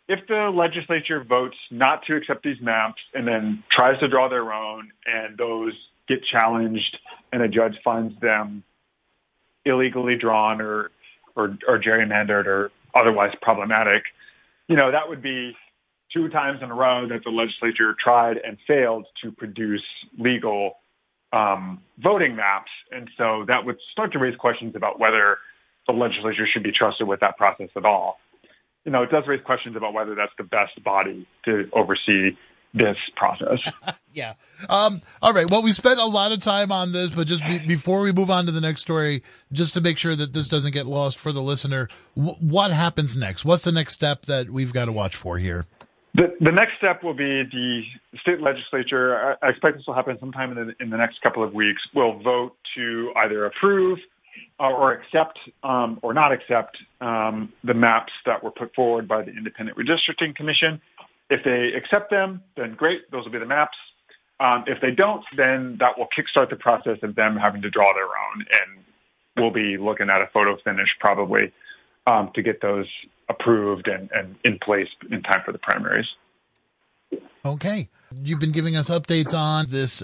if 0.08 0.26
the 0.26 0.50
legislature 0.54 1.22
votes 1.22 1.56
not 1.70 2.04
to 2.06 2.16
accept 2.16 2.42
these 2.42 2.60
maps 2.60 3.00
and 3.14 3.28
then 3.28 3.62
tries 3.70 3.98
to 4.00 4.08
draw 4.08 4.28
their 4.28 4.52
own 4.52 4.90
and 5.06 5.36
those 5.36 5.74
get 6.08 6.20
challenged 6.24 6.98
and 7.32 7.42
a 7.42 7.48
judge 7.48 7.74
finds 7.84 8.18
them 8.20 8.62
illegally 9.64 10.16
drawn 10.16 10.60
or 10.60 10.90
or, 11.36 11.56
or 11.68 11.78
gerrymandered 11.78 12.46
or 12.46 12.72
otherwise 12.94 13.32
problematic, 13.40 14.02
you 14.66 14.76
know, 14.76 14.90
that 14.90 15.08
would 15.08 15.22
be 15.22 15.56
two 16.12 16.28
times 16.28 16.60
in 16.62 16.70
a 16.70 16.74
row 16.74 17.06
that 17.08 17.22
the 17.24 17.30
legislature 17.30 17.94
tried 18.02 18.38
and 18.38 18.58
failed 18.66 19.06
to 19.22 19.30
produce 19.30 19.84
legal 20.18 20.78
um, 21.32 21.80
voting 21.98 22.34
maps, 22.34 22.70
and 22.90 23.08
so 23.16 23.44
that 23.46 23.64
would 23.64 23.76
start 23.92 24.12
to 24.12 24.18
raise 24.18 24.34
questions 24.36 24.74
about 24.74 24.98
whether 24.98 25.38
the 25.88 25.94
legislature 25.94 26.46
should 26.52 26.62
be 26.62 26.72
trusted 26.72 27.08
with 27.08 27.20
that 27.20 27.36
process 27.36 27.70
at 27.74 27.84
all. 27.84 28.18
You 28.84 28.92
know, 28.92 29.02
it 29.02 29.10
does 29.10 29.24
raise 29.26 29.42
questions 29.44 29.76
about 29.76 29.92
whether 29.92 30.14
that's 30.14 30.32
the 30.38 30.44
best 30.44 30.82
body 30.84 31.26
to 31.46 31.68
oversee 31.72 32.36
this 32.74 32.96
process. 33.16 33.58
yeah. 34.14 34.34
Um, 34.68 35.00
all 35.22 35.32
right. 35.32 35.50
Well, 35.50 35.62
we 35.62 35.72
spent 35.72 35.98
a 35.98 36.04
lot 36.04 36.32
of 36.32 36.40
time 36.40 36.70
on 36.70 36.92
this, 36.92 37.14
but 37.14 37.26
just 37.26 37.44
be, 37.46 37.58
before 37.60 38.02
we 38.02 38.12
move 38.12 38.30
on 38.30 38.46
to 38.46 38.52
the 38.52 38.60
next 38.60 38.82
story, 38.82 39.22
just 39.52 39.74
to 39.74 39.80
make 39.80 39.98
sure 39.98 40.14
that 40.14 40.32
this 40.32 40.48
doesn't 40.48 40.72
get 40.72 40.86
lost 40.86 41.18
for 41.18 41.32
the 41.32 41.42
listener, 41.42 41.88
w- 42.16 42.36
what 42.40 42.70
happens 42.70 43.16
next? 43.16 43.44
What's 43.44 43.64
the 43.64 43.72
next 43.72 43.94
step 43.94 44.26
that 44.26 44.50
we've 44.50 44.72
got 44.72 44.84
to 44.84 44.92
watch 44.92 45.16
for 45.16 45.38
here? 45.38 45.66
The, 46.14 46.34
the 46.40 46.52
next 46.52 46.72
step 46.78 47.02
will 47.02 47.14
be 47.14 47.42
the 47.50 47.82
state 48.20 48.40
legislature. 48.40 49.16
I, 49.42 49.46
I 49.46 49.50
expect 49.50 49.76
this 49.76 49.86
will 49.86 49.94
happen 49.94 50.18
sometime 50.20 50.56
in 50.56 50.68
the, 50.68 50.74
in 50.80 50.90
the 50.90 50.96
next 50.96 51.20
couple 51.22 51.42
of 51.42 51.54
weeks. 51.54 51.80
Will 51.94 52.18
vote 52.22 52.54
to 52.76 53.12
either 53.16 53.46
approve 53.46 53.98
or 54.66 54.92
accept 54.92 55.38
um, 55.62 55.98
or 56.02 56.12
not 56.12 56.32
accept 56.32 56.76
um, 57.00 57.52
the 57.64 57.74
maps 57.74 58.12
that 58.26 58.42
were 58.42 58.50
put 58.50 58.74
forward 58.74 59.06
by 59.06 59.22
the 59.22 59.30
Independent 59.30 59.78
Redistricting 59.78 60.34
Commission. 60.34 60.80
If 61.30 61.44
they 61.44 61.76
accept 61.76 62.10
them, 62.10 62.42
then 62.56 62.74
great, 62.74 63.10
those 63.10 63.24
will 63.24 63.32
be 63.32 63.38
the 63.38 63.46
maps. 63.46 63.76
Um, 64.40 64.64
if 64.66 64.80
they 64.80 64.90
don't, 64.90 65.24
then 65.36 65.76
that 65.80 65.98
will 65.98 66.08
kickstart 66.16 66.50
the 66.50 66.56
process 66.56 66.98
of 67.02 67.14
them 67.14 67.36
having 67.36 67.62
to 67.62 67.70
draw 67.70 67.92
their 67.92 68.04
own, 68.04 68.44
and 68.50 68.84
we'll 69.36 69.52
be 69.52 69.76
looking 69.76 70.10
at 70.10 70.20
a 70.22 70.26
photo 70.32 70.56
finish 70.62 70.88
probably 71.00 71.52
um, 72.06 72.30
to 72.34 72.42
get 72.42 72.60
those 72.62 72.86
approved 73.28 73.88
and, 73.88 74.10
and 74.12 74.36
in 74.44 74.58
place 74.58 74.88
in 75.10 75.22
time 75.22 75.42
for 75.44 75.52
the 75.52 75.58
primaries. 75.58 76.06
Okay. 77.44 77.88
You've 78.22 78.40
been 78.40 78.52
giving 78.52 78.74
us 78.74 78.88
updates 78.88 79.34
on 79.34 79.66
this 79.68 80.02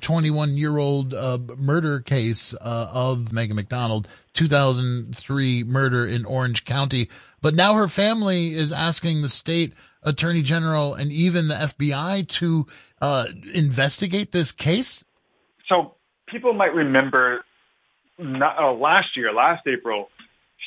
21 0.00 0.48
uh, 0.48 0.52
year 0.52 0.76
old 0.76 1.14
uh, 1.14 1.38
murder 1.56 2.00
case 2.00 2.54
uh, 2.54 2.90
of 2.92 3.32
Megan 3.32 3.56
McDonald, 3.56 4.08
2003 4.34 5.64
murder 5.64 6.06
in 6.06 6.24
Orange 6.26 6.64
County. 6.64 7.08
But 7.40 7.54
now 7.54 7.74
her 7.74 7.88
family 7.88 8.52
is 8.52 8.72
asking 8.72 9.22
the 9.22 9.28
state 9.28 9.72
attorney 10.02 10.42
general 10.42 10.94
and 10.94 11.10
even 11.10 11.48
the 11.48 11.54
FBI 11.54 12.26
to 12.28 12.66
uh, 13.00 13.26
investigate 13.52 14.32
this 14.32 14.52
case? 14.52 15.04
So 15.68 15.96
people 16.28 16.52
might 16.52 16.74
remember 16.74 17.44
not, 18.18 18.58
uh, 18.58 18.72
last 18.72 19.16
year, 19.16 19.32
last 19.32 19.66
April, 19.66 20.08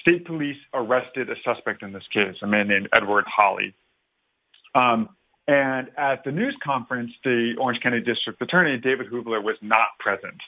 state 0.01 0.25
police 0.25 0.58
arrested 0.74 1.29
a 1.29 1.36
suspect 1.43 1.81
in 1.81 1.93
this 1.93 2.03
case, 2.13 2.36
a 2.41 2.48
man 2.48 2.67
named 2.67 2.89
Edward 2.96 3.25
Holley. 3.27 3.74
Um, 4.75 5.10
and 5.50 5.88
at 5.98 6.24
the 6.24 6.32
news 6.32 6.56
conference, 6.63 7.12
the 7.24 7.53
Orange 7.60 7.82
County 7.82 8.01
District 8.01 8.39
Attorney, 8.39 8.77
David 8.77 9.08
Hoovler, 9.12 9.41
was 9.44 9.56
not 9.63 9.98
present. 10.00 10.39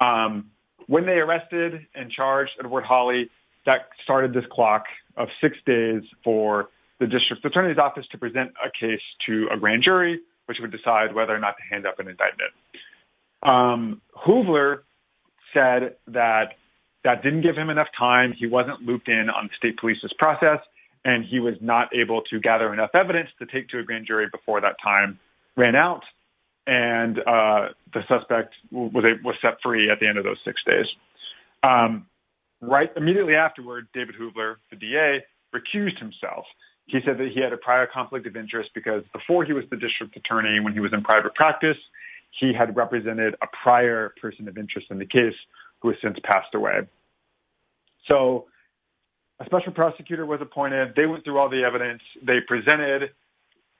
Um, 0.00 0.50
when 0.88 1.06
they 1.06 1.12
arrested 1.12 1.86
and 1.94 2.10
charged 2.10 2.50
Edward 2.58 2.82
Holley, 2.82 3.30
that 3.64 3.90
started 4.02 4.34
this 4.34 4.42
clock 4.50 4.86
of 5.16 5.28
six 5.40 5.56
days 5.64 6.02
for 6.24 6.68
the 6.98 7.06
district 7.06 7.44
attorney's 7.44 7.78
office 7.78 8.04
to 8.10 8.18
present 8.18 8.50
a 8.64 8.70
case 8.70 9.00
to 9.28 9.46
a 9.54 9.56
grand 9.56 9.84
jury, 9.84 10.18
which 10.46 10.58
would 10.60 10.72
decide 10.72 11.14
whether 11.14 11.32
or 11.32 11.38
not 11.38 11.54
to 11.56 11.62
hand 11.72 11.86
up 11.86 12.00
an 12.00 12.08
indictment. 12.08 12.50
Um, 13.44 14.02
said 15.54 15.94
that 16.08 16.54
that 17.04 17.22
didn't 17.22 17.42
give 17.42 17.56
him 17.56 17.70
enough 17.70 17.88
time. 17.96 18.34
He 18.36 18.48
wasn't 18.48 18.82
looped 18.82 19.08
in 19.08 19.28
on 19.30 19.46
the 19.46 19.52
state 19.56 19.78
police's 19.78 20.12
process, 20.18 20.58
and 21.04 21.24
he 21.24 21.40
was 21.40 21.54
not 21.60 21.88
able 21.94 22.22
to 22.30 22.40
gather 22.40 22.72
enough 22.72 22.90
evidence 22.94 23.28
to 23.38 23.46
take 23.46 23.68
to 23.68 23.78
a 23.78 23.82
grand 23.82 24.06
jury 24.06 24.26
before 24.30 24.60
that 24.60 24.76
time 24.82 25.18
ran 25.56 25.76
out. 25.76 26.02
And 26.66 27.18
uh, 27.18 27.68
the 27.92 28.02
suspect 28.06 28.54
was 28.70 29.04
was 29.24 29.34
set 29.42 29.58
free 29.62 29.90
at 29.90 29.98
the 29.98 30.06
end 30.06 30.18
of 30.18 30.24
those 30.24 30.38
six 30.44 30.60
days. 30.64 30.86
Um, 31.62 32.06
right 32.60 32.90
immediately 32.96 33.34
afterward, 33.34 33.88
David 33.94 34.14
Hoovler, 34.20 34.56
the 34.70 34.76
DA, 34.76 35.24
recused 35.54 35.98
himself 35.98 36.44
he 36.90 36.98
said 37.04 37.18
that 37.18 37.28
he 37.32 37.40
had 37.40 37.52
a 37.52 37.56
prior 37.56 37.86
conflict 37.86 38.26
of 38.26 38.36
interest 38.36 38.70
because 38.74 39.02
before 39.12 39.44
he 39.44 39.52
was 39.52 39.64
the 39.70 39.76
district 39.76 40.16
attorney, 40.16 40.58
when 40.60 40.72
he 40.72 40.80
was 40.80 40.92
in 40.92 41.02
private 41.02 41.34
practice, 41.34 41.76
he 42.38 42.52
had 42.52 42.76
represented 42.76 43.34
a 43.42 43.46
prior 43.62 44.12
person 44.20 44.48
of 44.48 44.58
interest 44.58 44.88
in 44.90 44.98
the 44.98 45.06
case 45.06 45.34
who 45.80 45.88
has 45.88 45.96
since 46.02 46.18
passed 46.24 46.54
away. 46.54 46.80
So 48.06 48.46
a 49.40 49.44
special 49.46 49.72
prosecutor 49.72 50.26
was 50.26 50.40
appointed. 50.42 50.92
They 50.94 51.06
went 51.06 51.24
through 51.24 51.38
all 51.38 51.48
the 51.48 51.62
evidence. 51.64 52.02
They 52.22 52.38
presented 52.46 53.10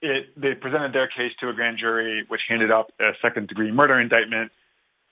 it. 0.00 0.26
They 0.36 0.54
presented 0.54 0.94
their 0.94 1.06
case 1.06 1.32
to 1.40 1.50
a 1.50 1.52
grand 1.52 1.78
jury, 1.78 2.24
which 2.28 2.40
handed 2.48 2.70
up 2.70 2.90
a 2.98 3.10
second 3.20 3.48
degree 3.48 3.70
murder 3.70 4.00
indictment 4.00 4.50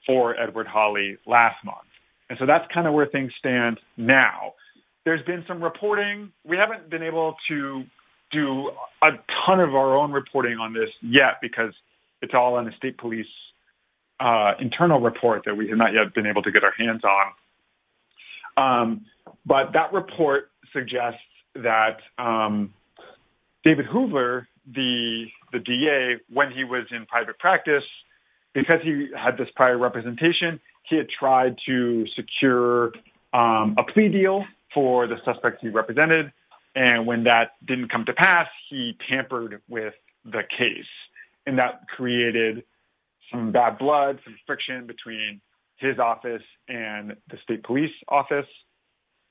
for 0.06 0.38
Edward 0.40 0.66
Holley 0.66 1.18
last 1.26 1.62
month. 1.64 1.88
And 2.30 2.38
so 2.38 2.46
that's 2.46 2.64
kind 2.72 2.86
of 2.86 2.94
where 2.94 3.06
things 3.06 3.32
stand 3.38 3.78
now. 3.98 4.54
There's 5.04 5.24
been 5.26 5.44
some 5.46 5.62
reporting. 5.62 6.32
We 6.44 6.56
haven't 6.56 6.88
been 6.88 7.02
able 7.02 7.36
to 7.48 7.84
do 8.32 8.70
a 9.02 9.08
ton 9.46 9.60
of 9.60 9.74
our 9.74 9.96
own 9.96 10.12
reporting 10.12 10.58
on 10.58 10.72
this 10.72 10.90
yet 11.02 11.38
because 11.42 11.72
it's 12.22 12.34
all 12.34 12.58
in 12.58 12.64
the 12.64 12.72
state 12.76 12.98
police 12.98 13.26
uh, 14.20 14.52
internal 14.60 15.00
report 15.00 15.42
that 15.44 15.56
we 15.56 15.68
have 15.68 15.78
not 15.78 15.92
yet 15.92 16.14
been 16.14 16.26
able 16.26 16.42
to 16.42 16.50
get 16.50 16.64
our 16.64 16.72
hands 16.76 17.02
on. 17.04 17.32
Um, 18.56 19.06
but 19.46 19.72
that 19.72 19.92
report 19.92 20.50
suggests 20.72 21.20
that 21.54 21.98
um, 22.18 22.72
David 23.64 23.86
Hoovler, 23.86 24.46
the 24.72 25.26
the 25.52 25.58
DA, 25.58 26.16
when 26.32 26.50
he 26.52 26.64
was 26.64 26.84
in 26.90 27.06
private 27.06 27.38
practice, 27.38 27.84
because 28.54 28.80
he 28.82 29.08
had 29.16 29.38
this 29.38 29.48
prior 29.56 29.78
representation, 29.78 30.60
he 30.88 30.96
had 30.96 31.06
tried 31.08 31.56
to 31.66 32.04
secure 32.16 32.92
um, 33.32 33.76
a 33.78 33.82
plea 33.92 34.08
deal 34.08 34.44
for 34.74 35.06
the 35.06 35.16
suspects 35.24 35.58
he 35.60 35.68
represented. 35.68 36.32
And 36.74 37.06
when 37.06 37.24
that 37.24 37.52
didn't 37.66 37.90
come 37.90 38.04
to 38.04 38.12
pass, 38.12 38.46
he 38.68 38.96
tampered 39.08 39.60
with 39.68 39.94
the 40.24 40.42
case. 40.56 40.84
And 41.46 41.58
that 41.58 41.88
created 41.88 42.64
some 43.32 43.52
bad 43.52 43.78
blood, 43.78 44.20
some 44.24 44.36
friction 44.46 44.86
between 44.86 45.40
his 45.76 45.98
office 45.98 46.42
and 46.68 47.16
the 47.30 47.38
state 47.42 47.62
police 47.64 47.92
office. 48.08 48.46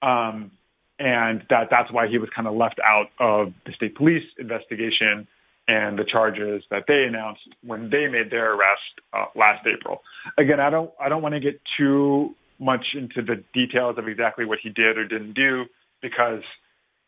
Um, 0.02 0.52
and 1.00 1.44
that 1.50 1.68
that's 1.70 1.92
why 1.92 2.08
he 2.08 2.18
was 2.18 2.30
kind 2.36 2.48
of 2.48 2.56
left 2.56 2.80
out 2.84 3.08
of 3.20 3.54
the 3.66 3.74
state 3.74 3.96
police 3.96 4.24
investigation 4.40 5.28
and 5.68 6.00
the 6.00 6.06
charges 6.06 6.64
that 6.72 6.86
they 6.88 7.04
announced 7.04 7.42
when 7.64 7.90
they 7.90 8.08
made 8.08 8.32
their 8.32 8.54
arrest 8.54 8.82
uh, 9.14 9.26
last 9.36 9.66
April. 9.68 10.02
Again, 10.38 10.60
I 10.60 10.70
don't 10.70 10.92
I 11.00 11.10
don't 11.10 11.22
want 11.22 11.36
to 11.36 11.40
get 11.40 11.62
too 11.78 12.36
much 12.60 12.86
into 12.96 13.22
the 13.22 13.44
details 13.54 13.98
of 13.98 14.08
exactly 14.08 14.46
what 14.46 14.60
he 14.62 14.70
did 14.70 14.98
or 14.98 15.08
didn't 15.08 15.34
do 15.34 15.66
because 16.02 16.42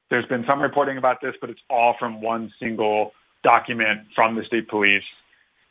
there's 0.10 0.26
been 0.26 0.44
some 0.48 0.62
reporting 0.62 0.98
about 0.98 1.22
this, 1.22 1.34
but 1.42 1.50
it's 1.50 1.62
all 1.70 1.96
from 1.98 2.22
one 2.22 2.52
single 2.60 3.12
document 3.44 4.02
from 4.16 4.36
the 4.36 4.44
state 4.44 4.68
police. 4.68 5.04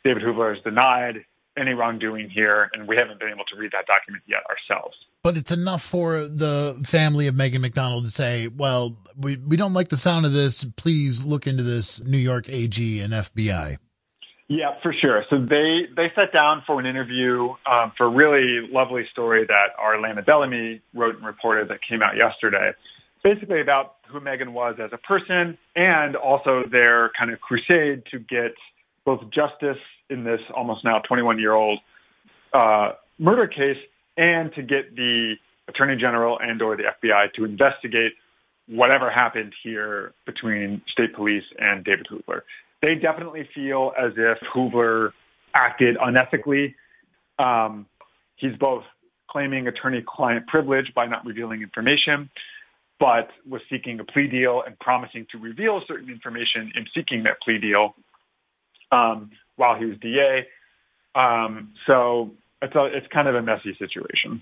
David 0.03 0.23
Hoovler 0.23 0.55
has 0.55 0.63
denied 0.63 1.25
any 1.59 1.73
wrongdoing 1.73 2.29
here, 2.29 2.69
and 2.73 2.87
we 2.87 2.95
haven't 2.95 3.19
been 3.19 3.29
able 3.29 3.45
to 3.45 3.55
read 3.57 3.71
that 3.71 3.85
document 3.87 4.23
yet 4.27 4.41
ourselves. 4.49 4.95
But 5.23 5.37
it's 5.37 5.51
enough 5.51 5.83
for 5.83 6.27
the 6.27 6.79
family 6.85 7.27
of 7.27 7.35
Megan 7.35 7.61
McDonald 7.61 8.05
to 8.05 8.11
say, 8.11 8.47
well, 8.47 8.97
we, 9.17 9.37
we 9.37 9.57
don't 9.57 9.73
like 9.73 9.89
the 9.89 9.97
sound 9.97 10.25
of 10.25 10.31
this. 10.31 10.63
Please 10.77 11.25
look 11.25 11.45
into 11.45 11.63
this 11.63 12.01
New 12.03 12.17
York 12.17 12.47
AG 12.49 12.99
and 13.01 13.13
FBI. 13.13 13.77
Yeah, 14.47 14.79
for 14.81 14.93
sure. 14.99 15.23
So 15.29 15.37
they 15.37 15.81
they 15.95 16.11
sat 16.15 16.33
down 16.33 16.63
for 16.65 16.79
an 16.79 16.87
interview 16.87 17.49
um, 17.71 17.91
for 17.95 18.07
a 18.07 18.09
really 18.09 18.67
lovely 18.71 19.03
story 19.11 19.45
that 19.45 19.77
our 19.77 20.01
Lana 20.01 20.23
Bellamy 20.23 20.81
wrote 20.95 21.15
and 21.17 21.25
reported 21.25 21.69
that 21.69 21.81
came 21.87 22.01
out 22.01 22.15
yesterday, 22.17 22.71
basically 23.23 23.61
about 23.61 23.97
who 24.07 24.19
Megan 24.19 24.53
was 24.53 24.77
as 24.83 24.89
a 24.91 24.97
person 24.97 25.55
and 25.75 26.15
also 26.15 26.63
their 26.71 27.11
kind 27.17 27.31
of 27.31 27.39
crusade 27.39 28.03
to 28.09 28.17
get 28.17 28.55
both 29.09 29.21
justice 29.31 29.81
in 30.11 30.23
this 30.23 30.39
almost 30.55 30.83
now 30.83 30.99
21 30.99 31.39
year 31.39 31.53
old 31.53 31.79
uh, 32.53 32.91
murder 33.17 33.47
case 33.47 33.77
and 34.17 34.53
to 34.53 34.61
get 34.61 34.95
the 34.95 35.33
attorney 35.67 35.95
general 35.95 36.37
and 36.39 36.61
or 36.61 36.77
the 36.77 36.83
FBI 36.83 37.33
to 37.33 37.43
investigate 37.43 38.11
whatever 38.67 39.09
happened 39.09 39.51
here 39.63 40.13
between 40.27 40.81
state 40.91 41.15
police 41.15 41.43
and 41.57 41.83
David 41.83 42.05
Hoovler 42.11 42.41
they 42.81 42.95
definitely 42.95 43.49
feel 43.53 43.93
as 43.97 44.13
if 44.15 44.37
Hoovler 44.53 45.11
acted 45.55 45.97
unethically. 45.97 46.75
Um, 47.37 47.87
he's 48.35 48.55
both 48.57 48.83
claiming 49.29 49.67
attorney 49.67 50.03
client 50.07 50.47
privilege 50.47 50.93
by 50.95 51.07
not 51.07 51.25
revealing 51.25 51.61
information, 51.61 52.29
but 52.99 53.29
was 53.49 53.61
seeking 53.69 53.99
a 53.99 54.03
plea 54.03 54.27
deal 54.27 54.63
and 54.65 54.79
promising 54.79 55.25
to 55.31 55.37
reveal 55.37 55.81
certain 55.87 56.09
information 56.09 56.71
in 56.75 56.85
seeking 56.95 57.23
that 57.23 57.41
plea 57.43 57.57
deal 57.57 57.95
um, 58.91 59.31
while 59.55 59.77
he 59.77 59.85
was 59.85 59.97
DA. 59.99 60.47
Um, 61.15 61.73
so 61.87 62.31
it's, 62.61 62.75
a, 62.75 62.85
it's 62.85 63.07
kind 63.13 63.27
of 63.27 63.35
a 63.35 63.41
messy 63.41 63.75
situation. 63.77 64.41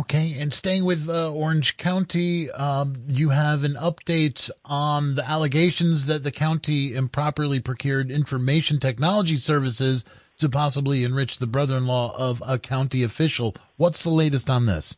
Okay, 0.00 0.36
and 0.38 0.52
staying 0.52 0.84
with 0.84 1.08
uh, 1.08 1.30
Orange 1.30 1.76
County, 1.76 2.50
um, 2.50 2.96
you 3.06 3.28
have 3.28 3.62
an 3.62 3.74
update 3.74 4.50
on 4.64 5.14
the 5.14 5.28
allegations 5.28 6.06
that 6.06 6.24
the 6.24 6.32
county 6.32 6.94
improperly 6.94 7.60
procured 7.60 8.10
information 8.10 8.80
technology 8.80 9.36
services 9.36 10.04
to 10.38 10.48
possibly 10.48 11.04
enrich 11.04 11.38
the 11.38 11.46
brother-in-law 11.46 12.16
of 12.16 12.42
a 12.44 12.58
county 12.58 13.04
official. 13.04 13.54
What's 13.76 14.02
the 14.02 14.10
latest 14.10 14.50
on 14.50 14.66
this? 14.66 14.96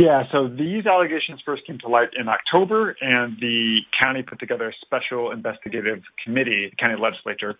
Yeah, 0.00 0.22
so 0.32 0.48
these 0.48 0.86
allegations 0.86 1.42
first 1.44 1.66
came 1.66 1.78
to 1.80 1.88
light 1.88 2.08
in 2.18 2.26
October, 2.26 2.96
and 3.02 3.36
the 3.38 3.80
county 4.02 4.22
put 4.22 4.40
together 4.40 4.70
a 4.70 4.72
special 4.80 5.30
investigative 5.30 6.00
committee, 6.24 6.70
the 6.70 6.76
county 6.76 6.98
legislature, 6.98 7.58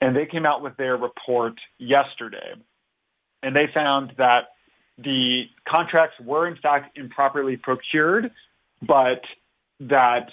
and 0.00 0.16
they 0.16 0.24
came 0.24 0.46
out 0.46 0.62
with 0.62 0.74
their 0.78 0.96
report 0.96 1.52
yesterday. 1.76 2.54
And 3.42 3.54
they 3.54 3.66
found 3.74 4.12
that 4.16 4.54
the 4.96 5.42
contracts 5.68 6.16
were 6.24 6.48
in 6.48 6.56
fact 6.62 6.96
improperly 6.96 7.58
procured, 7.58 8.30
but 8.80 9.20
that 9.80 10.28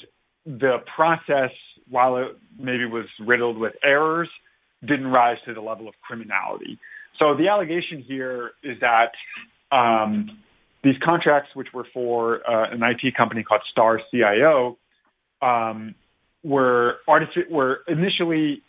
the 0.46 0.78
process, 0.96 1.52
while 1.90 2.16
it 2.20 2.38
maybe 2.58 2.86
was 2.86 3.08
riddled 3.20 3.58
with 3.58 3.74
errors, 3.84 4.30
didn't 4.80 5.08
rise 5.08 5.38
to 5.46 5.54
the 5.54 5.62
level 5.62 5.90
of 5.90 5.96
criminality. 6.08 6.80
So 7.18 7.36
the 7.36 7.50
allegation 7.50 8.02
here 8.08 8.52
is 8.64 8.78
that 8.80 9.12
um, 9.76 10.40
these 10.84 10.96
contracts, 11.04 11.50
which 11.56 11.68
were 11.74 11.86
for 11.94 12.42
uh, 12.50 12.72
an 12.72 12.82
IT 12.84 13.16
company 13.16 13.44
called 13.44 13.62
Star 13.72 14.00
CIO, 14.12 14.78
um, 15.42 15.96
were 16.44 16.98
artific- 17.08 17.50
were 17.50 17.82
initially 17.88 18.62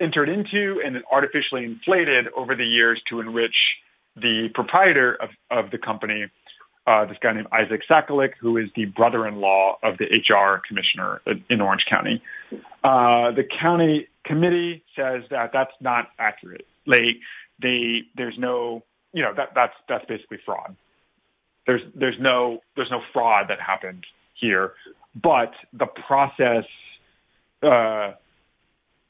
entered 0.00 0.28
into 0.28 0.80
and 0.84 0.96
then 0.96 1.02
artificially 1.10 1.64
inflated 1.64 2.26
over 2.36 2.54
the 2.54 2.64
years 2.64 3.00
to 3.08 3.20
enrich 3.20 3.54
the 4.16 4.48
proprietor 4.54 5.16
of, 5.20 5.30
of 5.50 5.70
the 5.70 5.78
company, 5.78 6.26
uh, 6.86 7.04
this 7.06 7.16
guy 7.20 7.32
named 7.32 7.48
Isaac 7.50 7.80
Sacolick, 7.90 8.32
who 8.40 8.56
is 8.58 8.68
the 8.76 8.84
brother-in-law 8.84 9.78
of 9.82 9.98
the 9.98 10.04
HR 10.04 10.60
commissioner 10.66 11.20
in 11.48 11.60
Orange 11.60 11.84
County. 11.92 12.22
Uh, 12.84 13.32
the 13.32 13.44
county 13.60 14.06
committee 14.24 14.84
says 14.94 15.22
that 15.30 15.50
that's 15.52 15.72
not 15.80 16.08
accurate. 16.18 16.66
Like 16.86 17.18
they, 17.60 18.02
there's 18.16 18.36
no, 18.38 18.82
you 19.12 19.22
know, 19.22 19.32
that 19.36 19.50
that's 19.54 19.74
that's 19.88 20.04
basically 20.04 20.38
fraud. 20.44 20.76
There's 21.66 21.82
there's 21.94 22.18
no 22.20 22.62
there's 22.76 22.90
no 22.90 23.00
fraud 23.12 23.46
that 23.48 23.60
happened 23.60 24.04
here, 24.34 24.72
but 25.14 25.52
the 25.72 25.86
process 25.86 26.64
uh, 27.62 28.12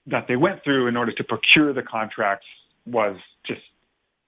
that 0.06 0.26
they 0.28 0.36
went 0.36 0.62
through 0.62 0.86
in 0.86 0.96
order 0.96 1.12
to 1.12 1.24
procure 1.24 1.72
the 1.72 1.82
contracts 1.82 2.46
was 2.86 3.16
just 3.46 3.62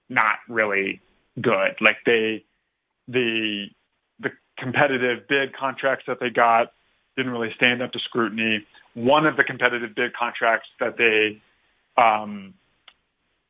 not 0.09 0.37
really 0.49 1.01
good. 1.39 1.75
Like 1.79 1.97
they, 2.05 2.43
the, 3.07 3.67
the 4.19 4.31
competitive 4.57 5.27
bid 5.27 5.55
contracts 5.55 6.05
that 6.07 6.19
they 6.19 6.29
got 6.29 6.73
didn't 7.15 7.31
really 7.31 7.53
stand 7.55 7.81
up 7.81 7.91
to 7.93 7.99
scrutiny. 7.99 8.65
One 8.93 9.25
of 9.25 9.37
the 9.37 9.43
competitive 9.43 9.95
bid 9.95 10.13
contracts 10.13 10.67
that 10.79 10.97
they, 10.97 11.41
um, 12.01 12.55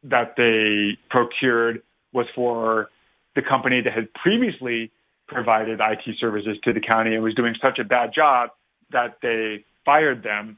that 0.04 0.36
they 0.36 0.98
procured 1.10 1.82
was 2.12 2.28
for 2.36 2.90
the 3.38 3.44
company 3.44 3.82
that 3.82 3.94
had 3.94 4.12
previously 4.16 4.92
provided 5.28 5.80
IT 5.80 6.16
services 6.20 6.58
to 6.64 6.74
the 6.74 6.80
county 6.82 7.14
and 7.14 7.24
was 7.24 7.36
doing 7.36 7.54
such 7.62 7.78
a 7.78 7.84
bad 7.84 8.12
job 8.14 8.50
that 8.92 9.20
they 9.22 9.64
fired 9.86 10.24
them, 10.24 10.58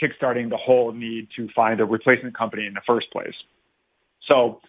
kickstarting 0.00 0.48
the 0.48 0.56
whole 0.56 0.92
need 0.92 1.26
to 1.34 1.48
find 1.56 1.80
a 1.80 1.84
replacement 1.84 2.38
company 2.38 2.66
in 2.66 2.74
the 2.74 2.80
first 2.86 3.10
place. 3.10 3.34
So 4.28 4.60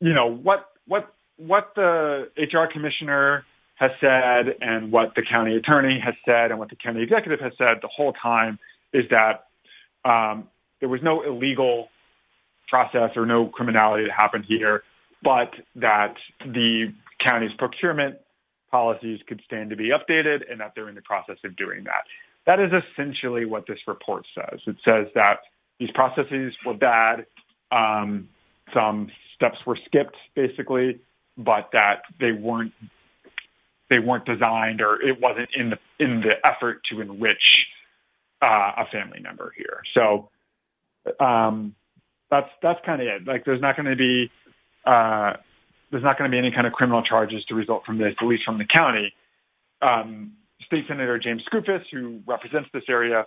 you 0.00 0.14
know 0.14 0.30
what 0.30 0.70
what 0.88 1.12
what 1.36 1.72
the 1.76 2.28
HR 2.38 2.72
commissioner 2.72 3.44
has 3.74 3.90
said 4.00 4.56
and 4.60 4.90
what 4.90 5.14
the 5.16 5.22
county 5.34 5.56
attorney 5.56 6.00
has 6.02 6.14
said 6.24 6.50
and 6.50 6.58
what 6.58 6.70
the 6.70 6.76
county 6.76 7.02
executive 7.02 7.40
has 7.40 7.52
said 7.58 7.78
the 7.82 7.88
whole 7.94 8.14
time 8.14 8.58
is 8.92 9.04
that 9.10 9.46
um, 10.08 10.48
there 10.80 10.88
was 10.88 11.00
no 11.02 11.22
illegal 11.22 11.88
process 12.68 13.10
or 13.16 13.26
no 13.26 13.48
criminality 13.48 14.04
that 14.04 14.12
happened 14.16 14.44
here, 14.48 14.82
but 15.24 15.50
that 15.76 16.14
the 16.44 16.92
county's 17.24 17.52
procurement 17.58 18.18
policies 18.70 19.20
could 19.26 19.40
stand 19.46 19.70
to 19.70 19.76
be 19.76 19.90
updated 19.90 20.50
and 20.50 20.60
that 20.60 20.72
they're 20.74 20.88
in 20.88 20.94
the 20.94 21.02
process 21.02 21.36
of 21.44 21.56
doing 21.56 21.84
that. 21.84 22.04
That 22.46 22.60
is 22.60 22.70
essentially 22.72 23.46
what 23.46 23.66
this 23.66 23.78
report 23.86 24.26
says. 24.34 24.60
It 24.66 24.76
says 24.86 25.06
that 25.14 25.40
these 25.80 25.90
processes 25.92 26.52
were 26.66 26.74
bad. 26.74 27.26
Um, 27.72 28.28
some 28.74 29.10
steps 29.34 29.58
were 29.66 29.78
skipped 29.86 30.16
basically, 30.34 31.00
but 31.38 31.70
that 31.72 32.02
they 32.20 32.32
weren't 32.32 32.72
they 33.90 33.98
weren't 33.98 34.24
designed 34.24 34.80
or 34.80 35.00
it 35.00 35.20
wasn't 35.20 35.48
in 35.56 35.70
the 35.70 35.78
in 35.98 36.20
the 36.20 36.34
effort 36.48 36.80
to 36.90 37.00
enrich 37.00 37.36
uh, 38.42 38.72
a 38.76 38.84
family 38.92 39.20
member 39.20 39.52
here. 39.56 39.80
So 39.94 40.30
um, 41.24 41.74
that's 42.30 42.50
that's 42.62 42.80
kind 42.84 43.00
of 43.00 43.08
it. 43.08 43.26
Like 43.26 43.44
there's 43.44 43.60
not 43.60 43.76
going 43.76 43.86
to 43.86 43.96
be 43.96 44.30
uh, 44.86 45.34
there's 45.90 46.02
not 46.02 46.18
going 46.18 46.30
to 46.30 46.34
be 46.34 46.38
any 46.38 46.50
kind 46.50 46.66
of 46.66 46.72
criminal 46.72 47.02
charges 47.02 47.44
to 47.46 47.54
result 47.54 47.84
from 47.84 47.98
this, 47.98 48.14
at 48.20 48.26
least 48.26 48.44
from 48.44 48.58
the 48.58 48.66
county. 48.66 49.14
Um, 49.82 50.32
State 50.66 50.84
Senator 50.88 51.18
James 51.18 51.42
Skoufis, 51.52 51.82
who 51.92 52.20
represents 52.26 52.68
this 52.72 52.84
area, 52.88 53.26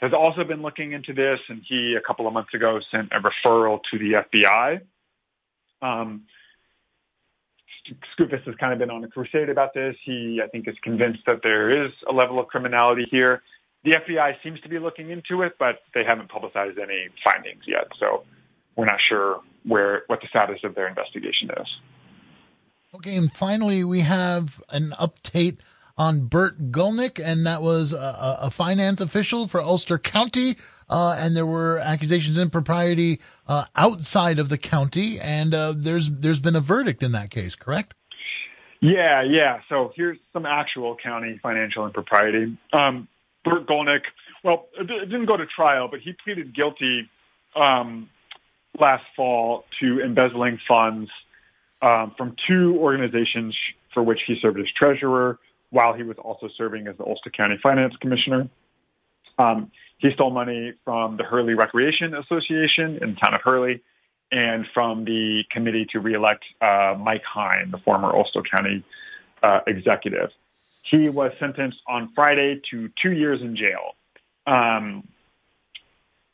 has 0.00 0.12
also 0.12 0.44
been 0.44 0.62
looking 0.62 0.92
into 0.92 1.12
this, 1.12 1.40
and 1.48 1.62
he 1.68 1.96
a 1.98 2.06
couple 2.06 2.26
of 2.26 2.32
months 2.32 2.54
ago 2.54 2.78
sent 2.90 3.10
a 3.12 3.20
referral 3.20 3.80
to 3.90 3.98
the 3.98 4.22
FBI 4.32 4.80
um, 5.82 6.22
has 8.18 8.54
kind 8.60 8.72
of 8.72 8.78
been 8.78 8.90
on 8.90 9.02
a 9.04 9.08
crusade 9.08 9.48
about 9.48 9.72
this. 9.74 9.96
He, 10.04 10.40
I 10.44 10.48
think, 10.48 10.68
is 10.68 10.76
convinced 10.82 11.20
that 11.26 11.40
there 11.42 11.86
is 11.86 11.92
a 12.08 12.12
level 12.12 12.38
of 12.38 12.48
criminality 12.48 13.06
here. 13.10 13.42
The 13.84 13.92
FBI 13.92 14.34
seems 14.42 14.60
to 14.60 14.68
be 14.68 14.78
looking 14.78 15.10
into 15.10 15.42
it, 15.42 15.54
but 15.58 15.80
they 15.94 16.02
haven't 16.06 16.28
publicized 16.28 16.78
any 16.78 17.08
findings 17.24 17.62
yet. 17.66 17.88
So 17.98 18.24
we're 18.76 18.84
not 18.84 18.98
sure 19.08 19.40
where 19.68 20.02
what 20.06 20.20
the 20.20 20.26
status 20.28 20.58
of 20.64 20.74
their 20.74 20.88
investigation 20.88 21.50
is. 21.60 21.66
Okay, 22.94 23.16
and 23.16 23.32
finally, 23.32 23.84
we 23.84 24.00
have 24.00 24.62
an 24.70 24.94
update 24.98 25.58
on 25.96 26.26
Burt 26.26 26.70
Gulnick, 26.72 27.20
and 27.22 27.46
that 27.46 27.60
was 27.60 27.92
a, 27.92 28.38
a 28.40 28.50
finance 28.50 29.00
official 29.00 29.46
for 29.46 29.60
Ulster 29.60 29.98
County 29.98 30.56
uh, 30.90 31.14
and 31.18 31.36
there 31.36 31.46
were 31.46 31.78
accusations 31.78 32.38
of 32.38 32.42
impropriety 32.42 33.20
uh, 33.46 33.64
outside 33.76 34.38
of 34.38 34.48
the 34.48 34.58
county, 34.58 35.20
and 35.20 35.54
uh, 35.54 35.74
there's 35.76 36.10
there's 36.10 36.40
been 36.40 36.56
a 36.56 36.60
verdict 36.60 37.02
in 37.02 37.12
that 37.12 37.30
case, 37.30 37.54
correct? 37.54 37.94
Yeah, 38.80 39.22
yeah. 39.22 39.60
So 39.68 39.92
here's 39.96 40.18
some 40.32 40.46
actual 40.46 40.96
county 41.02 41.38
financial 41.42 41.84
impropriety. 41.84 42.56
Um, 42.72 43.08
Burt 43.44 43.66
Gulnick, 43.66 44.02
well, 44.44 44.66
it 44.78 44.86
didn't 44.86 45.26
go 45.26 45.36
to 45.36 45.46
trial, 45.46 45.88
but 45.90 46.00
he 46.00 46.14
pleaded 46.24 46.54
guilty 46.54 47.10
um, 47.56 48.08
last 48.80 49.04
fall 49.16 49.64
to 49.80 50.00
embezzling 50.00 50.58
funds 50.66 51.10
um, 51.82 52.14
from 52.16 52.36
two 52.46 52.76
organizations 52.78 53.56
for 53.94 54.02
which 54.02 54.20
he 54.26 54.38
served 54.40 54.58
as 54.58 54.66
treasurer 54.76 55.38
while 55.70 55.92
he 55.92 56.02
was 56.02 56.16
also 56.18 56.48
serving 56.56 56.86
as 56.86 56.96
the 56.96 57.04
Ulster 57.04 57.30
County 57.30 57.58
Finance 57.62 57.94
Commissioner. 58.00 58.48
Um, 59.38 59.70
he 59.98 60.10
stole 60.12 60.30
money 60.30 60.72
from 60.84 61.16
the 61.16 61.24
Hurley 61.24 61.54
Recreation 61.54 62.14
Association 62.14 62.98
in 63.02 63.14
the 63.14 63.16
town 63.20 63.34
of 63.34 63.40
Hurley 63.42 63.82
and 64.30 64.66
from 64.74 65.04
the 65.04 65.44
committee 65.50 65.86
to 65.92 66.00
reelect 66.00 66.44
uh, 66.60 66.94
Mike 66.98 67.22
Hein, 67.24 67.70
the 67.70 67.78
former 67.78 68.14
Ulster 68.14 68.42
County 68.42 68.84
uh, 69.42 69.60
executive. 69.66 70.30
He 70.82 71.08
was 71.08 71.32
sentenced 71.38 71.78
on 71.86 72.10
Friday 72.14 72.60
to 72.70 72.90
two 73.00 73.12
years 73.12 73.40
in 73.40 73.56
jail, 73.56 73.94
um, 74.46 75.06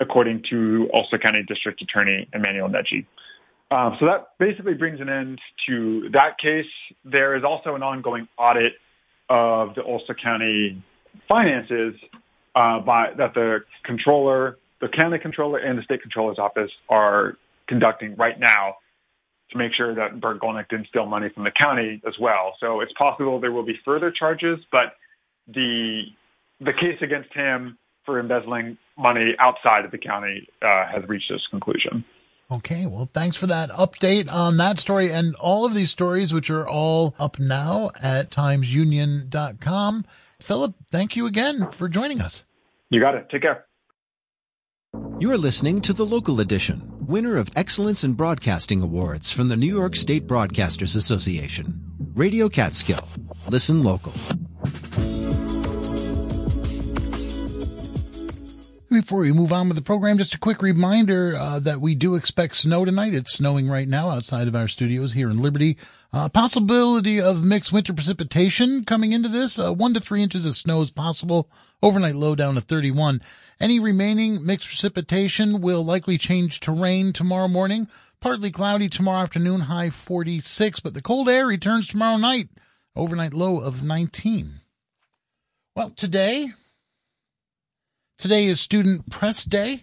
according 0.01 0.43
to 0.51 0.89
Ulster 0.93 1.19
County 1.19 1.43
District 1.47 1.81
Attorney 1.81 2.29
Emmanuel 2.33 2.69
Nneji. 2.69 3.07
Um, 3.71 3.97
so 3.99 4.07
that 4.07 4.39
basically 4.39 4.75
brings 4.75 5.01
an 5.01 5.09
end 5.09 5.41
to 5.69 6.11
that 6.13 6.39
case. 6.43 6.71
There 7.05 7.37
is 7.37 7.45
also 7.45 7.75
an 7.75 7.83
ongoing 7.83 8.29
audit 8.39 8.75
of 9.29 9.75
the 9.75 9.83
Ulster 9.85 10.15
County 10.15 10.83
finances 11.29 11.95
uh, 12.55 12.81
by 12.81 13.09
that 13.17 13.35
the 13.35 13.61
controller, 13.85 14.59
the 14.81 14.89
county 14.89 15.19
controller, 15.19 15.59
and 15.59 15.79
the 15.79 15.83
state 15.83 16.03
controller's 16.03 16.39
office 16.39 16.71
are 16.89 17.37
conducting 17.67 18.15
right 18.17 18.39
now 18.39 18.77
to 19.51 19.59
make 19.59 19.73
sure 19.75 19.95
that 19.95 20.21
Burt 20.21 20.41
Gulnick 20.41 20.69
didn't 20.69 20.89
steal 20.89 21.07
money 21.07 21.29
from 21.35 21.45
the 21.45 21.51
county 21.51 22.01
as 22.07 22.15
well. 22.21 22.55
So 22.61 22.81
it's 22.81 22.93
possible 22.99 23.41
there 23.41 23.53
will 23.53 23.65
be 23.65 23.79
further 23.85 24.13
charges, 24.17 24.59
but 24.71 24.95
the 25.49 26.03
the 26.61 26.73
case 26.73 26.99
against 27.03 27.33
him 27.35 27.79
for 28.05 28.21
embezzling 28.21 28.79
money 28.97 29.35
outside 29.39 29.85
of 29.85 29.91
the 29.91 29.99
county 29.99 30.49
uh, 30.63 30.87
has 30.87 31.07
reached 31.09 31.31
this 31.31 31.47
conclusion. 31.51 32.05
Okay, 32.51 32.87
well, 32.87 33.09
thanks 33.13 33.37
for 33.37 33.47
that 33.47 33.71
update 33.71 34.31
on 34.31 34.59
that 34.59 34.79
story 34.79 35.11
and 35.11 35.35
all 35.37 35.65
of 35.65 35.75
these 35.75 35.91
stories, 35.91 36.33
which 36.33 36.51
are 36.51 36.69
all 36.69 37.15
up 37.19 37.39
now 37.39 37.91
at 38.01 38.31
timesunion.com. 38.31 40.05
Philip, 40.41 40.75
thank 40.91 41.17
you 41.17 41.27
again 41.27 41.71
for 41.71 41.89
joining 41.89 42.21
us. 42.21 42.45
You 42.91 43.01
got 43.01 43.15
it. 43.15 43.29
Take 43.31 43.43
care. 43.43 43.65
You're 45.19 45.39
listening 45.39 45.81
to 45.83 45.93
the 45.93 46.05
local 46.05 46.41
edition, 46.41 47.07
winner 47.07 47.37
of 47.37 47.51
Excellence 47.57 48.05
in 48.05 48.13
Broadcasting 48.13 48.83
Awards 48.83 49.31
from 49.31 49.49
the 49.49 49.57
New 49.57 49.75
York 49.75 49.97
State 49.97 50.27
Broadcasters 50.27 50.97
Association. 50.97 51.81
Radio 52.15 52.49
Catskill. 52.49 53.09
Listen 53.49 53.83
local. 53.83 54.13
Before 58.95 59.19
we 59.19 59.33
move 59.33 59.53
on 59.53 59.67
with 59.67 59.77
the 59.77 59.83
program, 59.83 60.19
just 60.19 60.37
a 60.37 60.39
quick 60.39 60.63
reminder 60.63 61.35
uh, 61.37 61.59
that 61.59 61.81
we 61.81 61.97
do 61.97 62.15
expect 62.15 62.55
snow 62.55 62.85
tonight. 62.85 63.13
It's 63.13 63.33
snowing 63.33 63.67
right 63.67 63.89
now 63.89 64.09
outside 64.09 64.47
of 64.47 64.55
our 64.55 64.69
studios 64.69 65.15
here 65.15 65.29
in 65.31 65.43
Liberty. 65.43 65.77
Uh, 66.13 66.29
possibility 66.29 67.21
of 67.21 67.45
mixed 67.45 67.73
winter 67.73 67.93
precipitation 67.93 68.85
coming 68.85 69.11
into 69.11 69.29
this. 69.29 69.59
Uh, 69.59 69.73
one 69.73 69.95
to 69.95 70.01
three 70.01 70.23
inches 70.23 70.47
of 70.47 70.55
snow 70.55 70.81
is 70.81 70.93
possible. 70.93 71.51
Overnight 71.83 72.15
low 72.15 72.37
down 72.37 72.55
to 72.55 72.61
31. 72.61 73.21
Any 73.59 73.81
remaining 73.81 74.47
mixed 74.47 74.69
precipitation 74.69 75.61
will 75.61 75.85
likely 75.85 76.17
change 76.17 76.61
to 76.61 76.71
rain 76.71 77.13
tomorrow 77.13 77.49
morning. 77.49 77.89
Partly 78.21 78.53
cloudy 78.53 78.89
tomorrow 78.89 79.25
afternoon, 79.25 79.63
high 79.63 79.91
46, 79.91 80.79
but 80.79 80.95
the 80.95 81.03
cold 81.03 81.29
air 81.29 81.49
returns 81.49 81.89
tomorrow 81.89 82.17
night. 82.17 82.49
Overnight 82.95 83.35
low 83.35 83.59
of 83.59 83.83
19. 83.83 84.61
Well, 85.75 85.91
today, 85.91 86.53
Today 88.17 88.47
is 88.47 88.61
Student 88.61 89.11
Press 89.11 89.45
Day. 89.45 89.83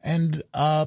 And 0.00 0.42
uh, 0.54 0.86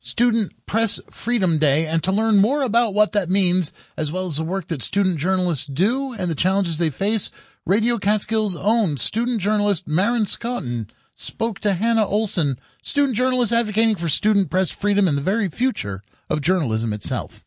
Student 0.00 0.66
Press 0.66 1.00
Freedom 1.10 1.58
Day. 1.58 1.86
And 1.86 2.02
to 2.02 2.12
learn 2.12 2.38
more 2.38 2.62
about 2.62 2.94
what 2.94 3.12
that 3.12 3.30
means, 3.30 3.72
as 3.96 4.10
well 4.10 4.26
as 4.26 4.36
the 4.36 4.44
work 4.44 4.66
that 4.66 4.82
student 4.82 5.18
journalists 5.18 5.66
do 5.66 6.12
and 6.12 6.28
the 6.28 6.34
challenges 6.34 6.78
they 6.78 6.90
face, 6.90 7.30
Radio 7.64 7.96
Catskill's 7.98 8.56
own 8.56 8.96
student 8.96 9.40
journalist 9.40 9.86
Marin 9.86 10.26
Scotton 10.26 10.88
spoke 11.14 11.60
to 11.60 11.74
Hannah 11.74 12.06
Olson, 12.06 12.58
student 12.82 13.16
journalist 13.16 13.52
advocating 13.52 13.96
for 13.96 14.08
student 14.08 14.50
press 14.50 14.70
freedom 14.70 15.06
and 15.06 15.16
the 15.16 15.22
very 15.22 15.48
future 15.48 16.02
of 16.28 16.40
journalism 16.40 16.92
itself. 16.92 17.45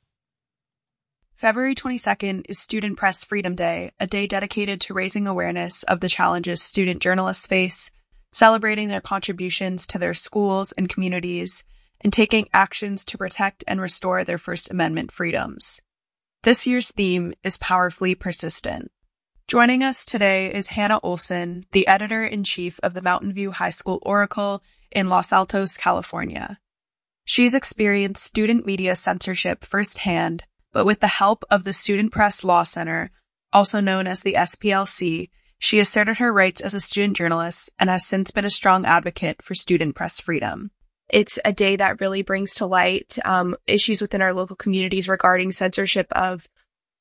February 1.40 1.74
22nd 1.74 2.44
is 2.50 2.60
Student 2.60 2.98
Press 2.98 3.24
Freedom 3.24 3.56
Day, 3.56 3.92
a 3.98 4.06
day 4.06 4.28
dedicated 4.28 4.82
to 4.82 4.94
raising 4.94 5.26
awareness 5.26 5.84
of 5.84 6.02
the 6.02 6.10
challenges 6.10 6.62
student 6.62 7.02
journalists 7.02 7.48
face, 7.48 7.92
celebrating 8.34 8.90
their 8.90 9.00
contributions 9.00 9.88
to 9.88 9.98
their 9.98 10.14
schools 10.14 10.74
and 10.74 10.90
communities, 10.90 11.64
and 12.02 12.12
taking 12.12 12.50
actions 12.52 13.06
to 13.06 13.18
protect 13.18 13.64
and 13.70 13.80
restore 13.80 14.26
their 14.26 14.38
First 14.38 14.70
Amendment 14.70 15.14
freedoms. 15.14 15.82
This 16.44 16.68
year's 16.68 16.92
theme 16.92 17.34
is 17.42 17.56
powerfully 17.56 18.16
persistent. 18.16 18.92
Joining 19.48 19.82
us 19.82 20.06
today 20.06 20.54
is 20.54 20.68
Hannah 20.68 21.00
Olson, 21.02 21.64
the 21.72 21.88
editor 21.88 22.26
in 22.26 22.44
chief 22.44 22.82
of 22.84 22.94
the 22.94 23.02
Mountain 23.02 23.32
View 23.32 23.52
High 23.52 23.70
School 23.70 24.00
Oracle 24.02 24.62
in 24.92 25.08
Los 25.08 25.32
Altos, 25.32 25.78
California. 25.78 26.60
She's 27.24 27.56
experienced 27.56 28.26
student 28.26 28.66
media 28.66 28.94
censorship 28.94 29.64
firsthand 29.64 30.44
but 30.72 30.86
with 30.86 31.00
the 31.00 31.08
help 31.08 31.44
of 31.50 31.64
the 31.64 31.74
Student 31.74 32.12
Press 32.12 32.44
Law 32.44 32.64
Center, 32.64 33.12
also 33.52 33.80
known 33.80 34.08
as 34.08 34.22
the 34.22 34.34
SPLC, 34.34 35.30
she 35.58 35.80
asserted 35.80 36.18
her 36.18 36.32
rights 36.32 36.62
as 36.62 36.74
a 36.74 36.80
student 36.80 37.18
journalist 37.18 37.70
and 37.80 37.90
has 37.90 38.06
since 38.06 38.32
been 38.32 38.46
a 38.46 38.50
strong 38.50 38.86
advocate 38.86 39.42
for 39.42 39.56
student 39.56 39.96
press 39.96 40.22
freedom. 40.22 40.72
It's 41.10 41.40
a 41.44 41.52
day 41.52 41.76
that 41.76 42.00
really 42.00 42.22
brings 42.22 42.56
to 42.56 42.66
light 42.66 43.18
um, 43.26 43.56
issues 43.68 44.02
within 44.02 44.22
our 44.22 44.34
local 44.34 44.56
communities 44.56 45.10
regarding 45.10 45.52
censorship 45.52 46.08
of 46.12 46.48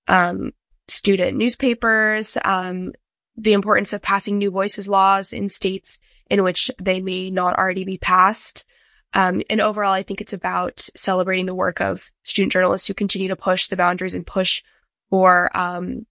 um, 0.08 0.52
student 0.88 1.36
newspapers, 1.36 2.38
um, 2.44 2.92
the 3.36 3.52
importance 3.52 3.92
of 3.92 4.02
passing 4.02 4.38
new 4.38 4.50
voices 4.50 4.88
laws 4.88 5.32
in 5.32 5.48
states 5.48 5.98
in 6.30 6.42
which 6.42 6.70
they 6.80 7.00
may 7.00 7.30
not 7.30 7.56
already 7.56 7.84
be 7.84 7.98
passed, 7.98 8.64
um, 9.14 9.42
and 9.48 9.60
overall, 9.60 9.92
I 9.92 10.02
think 10.02 10.20
it's 10.20 10.32
about 10.32 10.88
celebrating 10.94 11.46
the 11.46 11.54
work 11.54 11.80
of 11.80 12.10
student 12.24 12.52
journalists 12.52 12.86
who 12.86 12.94
continue 12.94 13.28
to 13.28 13.36
push 13.36 13.68
the 13.68 13.76
boundaries 13.76 14.14
and 14.14 14.26
push 14.26 14.62
for 15.08 15.56
um, 15.56 16.06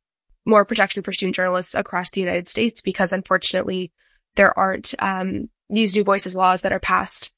more 0.45 0.65
protection 0.65 1.03
for 1.03 1.13
student 1.13 1.35
journalists 1.35 1.75
across 1.75 2.09
the 2.09 2.21
United 2.21 2.47
States 2.47 2.81
because 2.81 3.13
unfortunately 3.13 3.91
there 4.35 4.57
aren't 4.57 4.95
um, 4.99 5.49
these 5.69 5.95
new 5.95 6.03
voices 6.03 6.35
laws 6.35 6.61
that 6.61 6.71
are 6.71 6.79
passed 6.79 7.31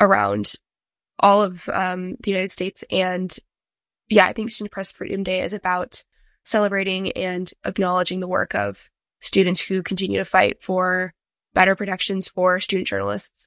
around 0.00 0.54
all 1.18 1.42
of 1.42 1.68
um, 1.68 2.16
the 2.20 2.30
United 2.30 2.50
States. 2.50 2.84
And 2.90 3.34
yeah, 4.08 4.26
I 4.26 4.32
think 4.32 4.50
Student 4.50 4.72
Press 4.72 4.90
Freedom 4.90 5.22
Day 5.22 5.42
is 5.42 5.52
about 5.52 6.02
celebrating 6.44 7.12
and 7.12 7.50
acknowledging 7.64 8.18
the 8.18 8.28
work 8.28 8.54
of 8.54 8.90
students 9.20 9.60
who 9.60 9.82
continue 9.82 10.18
to 10.18 10.24
fight 10.24 10.60
for 10.60 11.14
better 11.54 11.76
protections 11.76 12.26
for 12.26 12.58
student 12.58 12.88
journalists. 12.88 13.46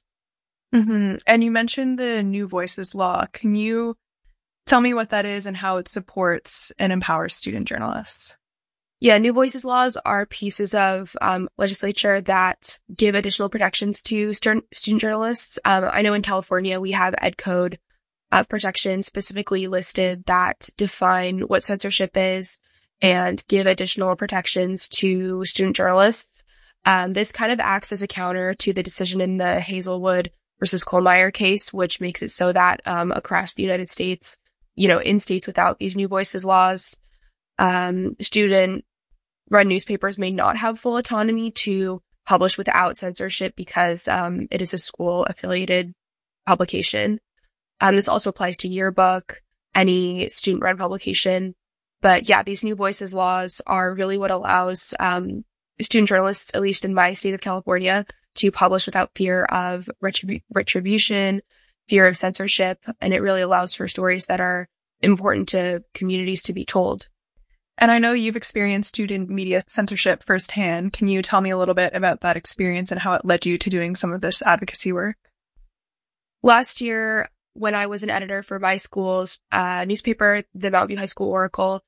Mm-hmm. 0.76 1.16
And 1.26 1.42
you 1.42 1.50
mentioned 1.50 1.98
the 1.98 2.22
New 2.22 2.46
Voices 2.46 2.94
Law. 2.94 3.24
Can 3.32 3.54
you 3.54 3.96
tell 4.66 4.80
me 4.80 4.92
what 4.92 5.10
that 5.10 5.24
is 5.24 5.46
and 5.46 5.56
how 5.56 5.78
it 5.78 5.88
supports 5.88 6.70
and 6.78 6.92
empowers 6.92 7.34
student 7.34 7.66
journalists? 7.66 8.36
Yeah, 9.00 9.18
New 9.18 9.32
Voices 9.32 9.64
laws 9.64 9.96
are 10.04 10.26
pieces 10.26 10.74
of 10.74 11.16
um, 11.20 11.48
legislature 11.58 12.20
that 12.22 12.78
give 12.94 13.14
additional 13.14 13.48
protections 13.48 14.02
to 14.04 14.32
student 14.32 15.00
journalists. 15.00 15.58
Um, 15.64 15.88
I 15.90 16.02
know 16.02 16.14
in 16.14 16.22
California 16.22 16.80
we 16.80 16.92
have 16.92 17.14
Ed 17.18 17.36
Code 17.36 17.78
uh, 18.32 18.44
protections 18.44 19.06
specifically 19.06 19.66
listed 19.68 20.24
that 20.26 20.68
define 20.76 21.40
what 21.40 21.64
censorship 21.64 22.16
is 22.16 22.58
and 23.00 23.42
give 23.48 23.66
additional 23.66 24.16
protections 24.16 24.88
to 24.88 25.44
student 25.44 25.76
journalists. 25.76 26.42
Um, 26.84 27.12
this 27.12 27.32
kind 27.32 27.52
of 27.52 27.60
acts 27.60 27.92
as 27.92 28.02
a 28.02 28.06
counter 28.06 28.54
to 28.54 28.72
the 28.72 28.82
decision 28.82 29.20
in 29.20 29.36
the 29.36 29.60
Hazelwood 29.60 30.30
versus 30.58 30.84
Kuhlmeier 30.84 31.32
case, 31.32 31.72
which 31.72 32.00
makes 32.00 32.22
it 32.22 32.30
so 32.30 32.52
that 32.52 32.80
um, 32.86 33.12
across 33.12 33.54
the 33.54 33.62
United 33.62 33.90
States, 33.90 34.38
you 34.74 34.88
know, 34.88 34.98
in 34.98 35.18
states 35.18 35.46
without 35.46 35.78
these 35.78 35.96
new 35.96 36.08
voices 36.08 36.44
laws, 36.44 36.96
um, 37.58 38.16
student 38.20 38.84
run 39.50 39.68
newspapers 39.68 40.18
may 40.18 40.30
not 40.30 40.56
have 40.56 40.78
full 40.78 40.96
autonomy 40.96 41.50
to 41.50 42.02
publish 42.26 42.58
without 42.58 42.96
censorship 42.96 43.54
because 43.56 44.08
um, 44.08 44.48
it 44.50 44.60
is 44.60 44.74
a 44.74 44.78
school 44.78 45.24
affiliated 45.24 45.94
publication. 46.46 47.20
Um, 47.80 47.94
this 47.94 48.08
also 48.08 48.30
applies 48.30 48.56
to 48.58 48.68
yearbook, 48.68 49.42
any 49.74 50.28
student 50.28 50.62
run 50.62 50.76
publication. 50.76 51.54
But 52.00 52.28
yeah, 52.28 52.42
these 52.42 52.64
new 52.64 52.74
voices 52.74 53.14
laws 53.14 53.60
are 53.66 53.94
really 53.94 54.18
what 54.18 54.30
allows 54.30 54.94
um, 54.98 55.44
student 55.80 56.08
journalists, 56.08 56.54
at 56.54 56.62
least 56.62 56.84
in 56.84 56.94
my 56.94 57.12
state 57.12 57.34
of 57.34 57.40
California, 57.40 58.06
to 58.36 58.50
publish 58.50 58.86
without 58.86 59.10
fear 59.14 59.44
of 59.44 59.88
retribu- 60.02 60.42
retribution, 60.52 61.42
fear 61.88 62.06
of 62.06 62.16
censorship, 62.16 62.78
and 63.00 63.14
it 63.14 63.20
really 63.20 63.42
allows 63.42 63.74
for 63.74 63.88
stories 63.88 64.26
that 64.26 64.40
are 64.40 64.68
important 65.00 65.48
to 65.50 65.82
communities 65.94 66.42
to 66.44 66.52
be 66.52 66.64
told. 66.64 67.08
And 67.78 67.90
I 67.90 67.98
know 67.98 68.12
you've 68.12 68.36
experienced 68.36 68.88
student 68.88 69.28
media 69.28 69.62
censorship 69.68 70.24
firsthand. 70.24 70.94
Can 70.94 71.08
you 71.08 71.20
tell 71.20 71.42
me 71.42 71.50
a 71.50 71.58
little 71.58 71.74
bit 71.74 71.94
about 71.94 72.22
that 72.22 72.36
experience 72.36 72.90
and 72.90 73.00
how 73.00 73.12
it 73.12 73.24
led 73.24 73.44
you 73.44 73.58
to 73.58 73.70
doing 73.70 73.94
some 73.94 74.12
of 74.12 74.22
this 74.22 74.42
advocacy 74.42 74.92
work? 74.92 75.16
Last 76.42 76.80
year, 76.80 77.28
when 77.52 77.74
I 77.74 77.86
was 77.86 78.02
an 78.02 78.10
editor 78.10 78.42
for 78.42 78.58
my 78.58 78.76
school's 78.76 79.38
uh, 79.52 79.84
newspaper, 79.86 80.42
the 80.54 80.70
Mountain 80.70 80.88
View 80.88 80.98
High 80.98 81.06
School 81.06 81.30
Oracle, 81.30 81.82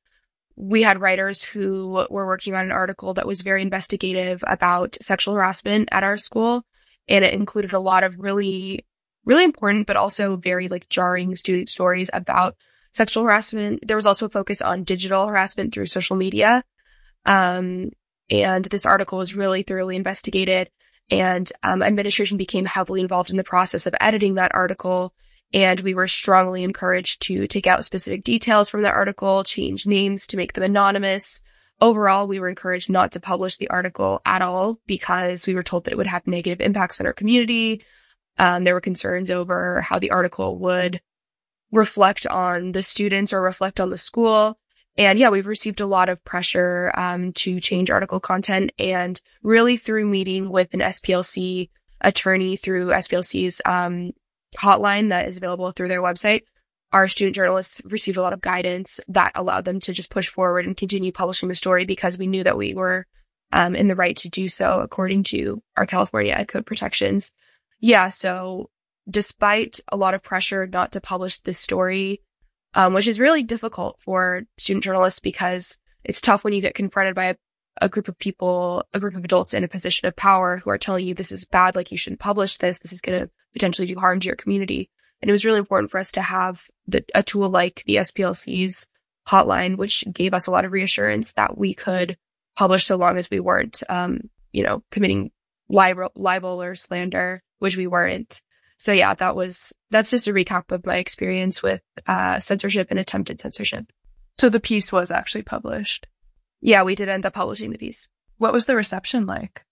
we 0.59 0.83
had 0.83 1.01
writers 1.01 1.45
who 1.45 2.05
were 2.11 2.27
working 2.27 2.55
on 2.55 2.65
an 2.65 2.73
article 2.73 3.15
that 3.15 3.29
was 3.29 3.43
very 3.43 3.63
investigative 3.63 4.43
about 4.45 4.97
sexual 5.01 5.35
harassment 5.35 5.89
at 5.93 6.03
our 6.03 6.17
school. 6.17 6.65
And 7.07 7.25
it 7.25 7.33
included 7.33 7.73
a 7.73 7.79
lot 7.79 8.03
of 8.03 8.19
really, 8.19 8.85
really 9.25 9.45
important, 9.45 9.87
but 9.87 9.97
also 9.97 10.37
very 10.37 10.67
like 10.67 10.89
jarring 10.89 11.37
student 11.37 11.69
stories 11.69 12.11
about 12.13 12.57
sexual 12.93 13.23
harassment. 13.23 13.87
There 13.87 13.97
was 13.97 14.07
also 14.07 14.27
a 14.27 14.31
focus 14.31 14.61
on 14.61 14.83
digital 14.83 15.29
harassment 15.29 15.73
through 15.73 15.87
social 15.87 16.17
media. 16.17 16.65
Um, 17.25 17.91
and 18.29 18.65
this 18.65 18.85
article 18.85 19.19
was 19.19 19.37
really 19.37 19.63
thoroughly 19.63 19.95
investigated 19.95 20.71
and 21.09 21.51
um, 21.63 21.85
administration 21.85 22.37
became 22.37 22.65
heavily 22.65 23.01
involved 23.01 23.31
in 23.31 23.37
the 23.37 23.45
process 23.45 23.87
of 23.87 23.95
editing 24.01 24.35
that 24.35 24.55
article 24.55 25.15
and 25.53 25.81
we 25.81 25.95
were 25.95 26.09
strongly 26.09 26.63
encouraged 26.63 27.23
to 27.23 27.47
take 27.47 27.67
out 27.67 27.85
specific 27.85 28.23
details 28.25 28.69
from 28.69 28.83
the 28.83 28.91
article, 28.91 29.45
change 29.45 29.87
names 29.87 30.27
to 30.29 30.37
make 30.37 30.53
them 30.53 30.65
anonymous. 30.65 31.43
Overall, 31.81 32.27
we 32.27 32.41
were 32.41 32.49
encouraged 32.49 32.91
not 32.91 33.13
to 33.13 33.21
publish 33.21 33.57
the 33.57 33.71
article 33.71 34.21
at 34.27 34.43
all 34.43 34.81
because 34.87 35.47
we 35.47 35.55
were 35.55 35.63
told 35.63 35.85
that 35.85 35.93
it 35.93 35.97
would 35.97 36.07
have 36.07 36.27
negative 36.27 36.61
impacts 36.61 37.01
on 37.01 37.07
our 37.07 37.13
community. 37.13 37.83
Um, 38.37 38.65
there 38.65 38.75
were 38.75 38.81
concerns 38.81 39.31
over 39.31 39.81
how 39.81 39.99
the 39.99 40.11
article 40.11 40.59
would 40.59 41.01
reflect 41.73 42.27
on 42.27 42.73
the 42.73 42.83
students 42.83 43.33
or 43.33 43.41
reflect 43.41 43.81
on 43.81 43.91
the 43.91 43.99
school. 43.99 44.59
And 44.97 45.19
yeah, 45.19 45.31
we've 45.31 45.47
received 45.47 45.81
a 45.81 45.87
lot 45.87 46.09
of 46.09 46.25
pressure 46.25 46.93
um, 46.97 47.33
to 47.35 47.61
change 47.61 47.91
article 47.91 48.19
content 48.19 48.73
and 48.79 49.21
really 49.43 49.77
through 49.77 50.07
meeting 50.07 50.51
with 50.51 50.75
an 50.75 50.81
SPLC 50.81 51.71
attorney 52.01 52.57
through 52.57 52.89
SPLC's 52.89 53.61
um, 53.65 54.13
hotline 54.57 55.11
that 55.11 55.27
is 55.27 55.37
available 55.37 55.71
through 55.73 55.89
their 55.89 56.03
website, 56.03 56.43
our 56.93 57.09
student 57.09 57.35
journalists 57.35 57.83
received 57.85 58.17
a 58.17 58.23
lot 58.23 58.33
of 58.33 58.41
guidance 58.41 59.01
that 59.09 59.33
allowed 59.35 59.65
them 59.65 59.81
to 59.81 59.93
just 59.93 60.11
push 60.11 60.29
forward 60.29 60.65
and 60.65 60.77
continue 60.77 61.13
publishing 61.13 61.49
the 61.49 61.55
story 61.55 61.85
because 61.85 62.17
we 62.17 62.27
knew 62.27 62.45
that 62.45 62.57
we 62.57 62.75
were 62.75 63.07
um, 63.53 63.75
in 63.75 63.89
the 63.89 63.97
right 63.97 64.17
to 64.17 64.29
do 64.29 64.49
so 64.49 64.81
according 64.81 65.23
to 65.25 65.63
our 65.77 65.87
California 65.87 66.45
Code 66.47 66.67
protections. 66.67 67.33
Yeah, 67.81 68.09
so 68.09 68.71
despite 69.09 69.81
a 69.89 69.97
lot 69.97 70.15
of 70.15 70.23
pressure 70.23 70.67
not 70.67 70.93
to 70.93 71.01
publish 71.01 71.39
this 71.41 71.59
story, 71.59 72.21
um, 72.75 72.95
which 72.95 73.09
is 73.09 73.21
really 73.21 73.43
difficult 73.43 73.99
for 74.01 74.43
student 74.59 74.85
journalists 74.85 75.21
because 75.21 75.79
it's 76.05 76.21
tough 76.21 76.45
when 76.45 76.53
you 76.53 76.61
get 76.61 76.75
confronted 76.75 77.15
by 77.15 77.27
a, 77.27 77.37
a 77.81 77.89
group 77.89 78.09
of 78.09 78.19
people, 78.19 78.85
a 78.93 79.01
group 79.01 79.15
of 79.15 79.25
adults 79.25 79.55
in 79.55 79.65
a 79.65 79.69
position 79.69 80.09
of 80.09 80.17
power 80.17 80.59
who 80.59 80.71
are 80.71 80.79
telling 80.79 81.07
you 81.07 81.15
this 81.15 81.33
is 81.33 81.45
bad, 81.45 81.77
like 81.77 81.91
you 81.91 81.99
shouldn't 81.99 82.21
publish 82.21 82.57
this, 82.57 82.79
this 82.79 82.93
is 82.93 83.01
going 83.01 83.21
to 83.21 83.31
potentially 83.53 83.87
do 83.87 83.99
harm 83.99 84.21
to 84.21 84.27
your 84.27 84.37
community. 84.37 84.91
And 85.21 85.29
it 85.29 85.33
was 85.33 85.45
really 85.45 85.59
important 85.59 85.91
for 85.91 85.99
us 85.99 86.13
to 86.13 86.23
have 86.23 86.63
the, 86.87 87.05
a 87.15 87.23
tool 87.23 87.49
like 87.49 87.83
the 87.87 87.97
SPLC's 87.97 88.87
hotline, 89.27 89.77
which 89.77 90.05
gave 90.13 90.35
us 90.35 90.47
a 90.47 90.51
lot 90.51 90.65
of 90.65 90.73
reassurance 90.73 91.33
that 91.33 91.59
we 91.59 91.75
could 91.75 92.17
publish 92.57 92.87
so 92.87 92.97
long 92.97 93.19
as 93.19 93.31
we 93.31 93.41
weren't, 93.41 93.83
um, 93.89 94.21
you 94.53 94.63
know, 94.63 94.83
committing 94.91 95.31
libel, 95.69 96.11
libel 96.15 96.63
or 96.63 96.75
slander, 96.75 97.43
which 97.59 97.77
we 97.77 97.87
weren't. 97.87 98.43
So 98.79 98.93
yeah, 98.93 99.15
that 99.15 99.35
was, 99.35 99.73
that's 99.91 100.11
just 100.11 100.29
a 100.29 100.33
recap 100.33 100.71
of 100.71 100.87
my 100.87 100.99
experience 100.99 101.63
with, 101.63 101.83
uh, 102.07 102.39
censorship 102.39 102.89
and 102.91 102.99
attempted 102.99 103.41
censorship. 103.41 103.87
So 104.39 104.49
the 104.49 104.61
piece 104.61 104.93
was 104.93 105.11
actually 105.11 105.43
published. 105.43 106.07
Yeah, 106.61 106.83
we 106.83 106.95
did 106.95 107.09
end 107.09 107.27
up 107.27 107.35
publishing 107.35 107.71
the 107.71 107.79
piece. 107.79 108.09
What 108.39 108.53
was 108.53 108.67
the 108.67 108.77
reception 108.77 109.27
like? 109.27 109.65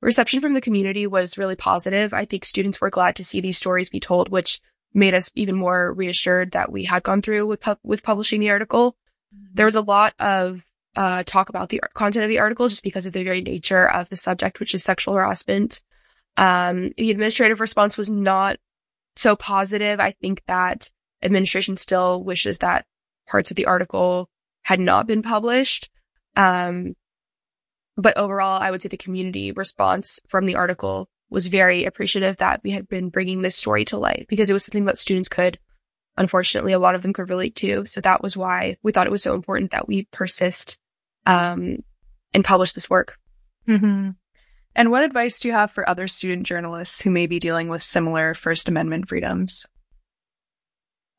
Reception 0.00 0.40
from 0.40 0.54
the 0.54 0.60
community 0.60 1.06
was 1.06 1.38
really 1.38 1.56
positive. 1.56 2.12
I 2.12 2.26
think 2.26 2.44
students 2.44 2.80
were 2.80 2.90
glad 2.90 3.16
to 3.16 3.24
see 3.24 3.40
these 3.40 3.56
stories 3.56 3.88
be 3.88 4.00
told, 4.00 4.28
which 4.28 4.60
made 4.92 5.14
us 5.14 5.30
even 5.34 5.56
more 5.56 5.92
reassured 5.92 6.52
that 6.52 6.70
we 6.70 6.84
had 6.84 7.02
gone 7.02 7.22
through 7.22 7.46
with 7.46 7.60
pu- 7.60 7.76
with 7.82 8.02
publishing 8.02 8.40
the 8.40 8.50
article. 8.50 8.96
There 9.52 9.66
was 9.66 9.76
a 9.76 9.80
lot 9.80 10.14
of 10.18 10.62
uh, 10.96 11.22
talk 11.24 11.48
about 11.48 11.68
the 11.68 11.80
content 11.94 12.24
of 12.24 12.28
the 12.28 12.38
article 12.38 12.68
just 12.68 12.82
because 12.82 13.06
of 13.06 13.12
the 13.12 13.24
very 13.24 13.42
nature 13.42 13.88
of 13.88 14.08
the 14.08 14.16
subject, 14.16 14.60
which 14.60 14.74
is 14.74 14.82
sexual 14.82 15.14
harassment. 15.14 15.82
Um, 16.36 16.90
the 16.96 17.10
administrative 17.10 17.60
response 17.60 17.96
was 17.96 18.10
not 18.10 18.58
so 19.16 19.36
positive. 19.36 20.00
I 20.00 20.12
think 20.12 20.42
that 20.46 20.90
administration 21.22 21.76
still 21.76 22.22
wishes 22.22 22.58
that 22.58 22.86
parts 23.26 23.50
of 23.50 23.56
the 23.56 23.66
article 23.66 24.30
had 24.66 24.80
not 24.80 25.06
been 25.06 25.22
published. 25.22 25.90
Um, 26.34 26.96
but 27.96 28.16
overall, 28.16 28.60
I 28.60 28.72
would 28.72 28.82
say 28.82 28.88
the 28.88 28.96
community 28.96 29.52
response 29.52 30.18
from 30.26 30.44
the 30.44 30.56
article 30.56 31.08
was 31.30 31.46
very 31.46 31.84
appreciative 31.84 32.38
that 32.38 32.62
we 32.64 32.72
had 32.72 32.88
been 32.88 33.10
bringing 33.10 33.42
this 33.42 33.54
story 33.54 33.84
to 33.84 33.96
light 33.96 34.26
because 34.28 34.50
it 34.50 34.52
was 34.52 34.64
something 34.64 34.86
that 34.86 34.98
students 34.98 35.28
could, 35.28 35.60
unfortunately, 36.16 36.72
a 36.72 36.80
lot 36.80 36.96
of 36.96 37.02
them 37.02 37.12
could 37.12 37.30
relate 37.30 37.54
to. 37.54 37.86
So 37.86 38.00
that 38.00 38.24
was 38.24 38.36
why 38.36 38.76
we 38.82 38.90
thought 38.90 39.06
it 39.06 39.12
was 39.12 39.22
so 39.22 39.34
important 39.34 39.70
that 39.70 39.86
we 39.86 40.08
persist, 40.10 40.78
um, 41.26 41.84
and 42.34 42.44
publish 42.44 42.72
this 42.72 42.90
work. 42.90 43.18
Mm-hmm. 43.68 44.10
And 44.74 44.90
what 44.90 45.04
advice 45.04 45.38
do 45.38 45.46
you 45.46 45.54
have 45.54 45.70
for 45.70 45.88
other 45.88 46.08
student 46.08 46.44
journalists 46.44 47.00
who 47.02 47.10
may 47.10 47.28
be 47.28 47.38
dealing 47.38 47.68
with 47.68 47.84
similar 47.84 48.34
First 48.34 48.68
Amendment 48.68 49.08
freedoms? 49.08 49.64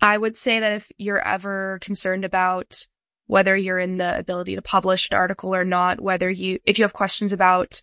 I 0.01 0.17
would 0.17 0.35
say 0.35 0.59
that 0.59 0.73
if 0.73 0.91
you're 0.97 1.25
ever 1.25 1.79
concerned 1.81 2.25
about 2.25 2.85
whether 3.27 3.55
you're 3.55 3.79
in 3.79 3.97
the 3.97 4.17
ability 4.17 4.55
to 4.55 4.61
publish 4.61 5.09
an 5.11 5.17
article 5.17 5.53
or 5.53 5.65
not, 5.65 6.01
whether 6.01 6.29
you, 6.29 6.59
if 6.65 6.79
you 6.79 6.83
have 6.83 6.93
questions 6.93 7.33
about 7.33 7.81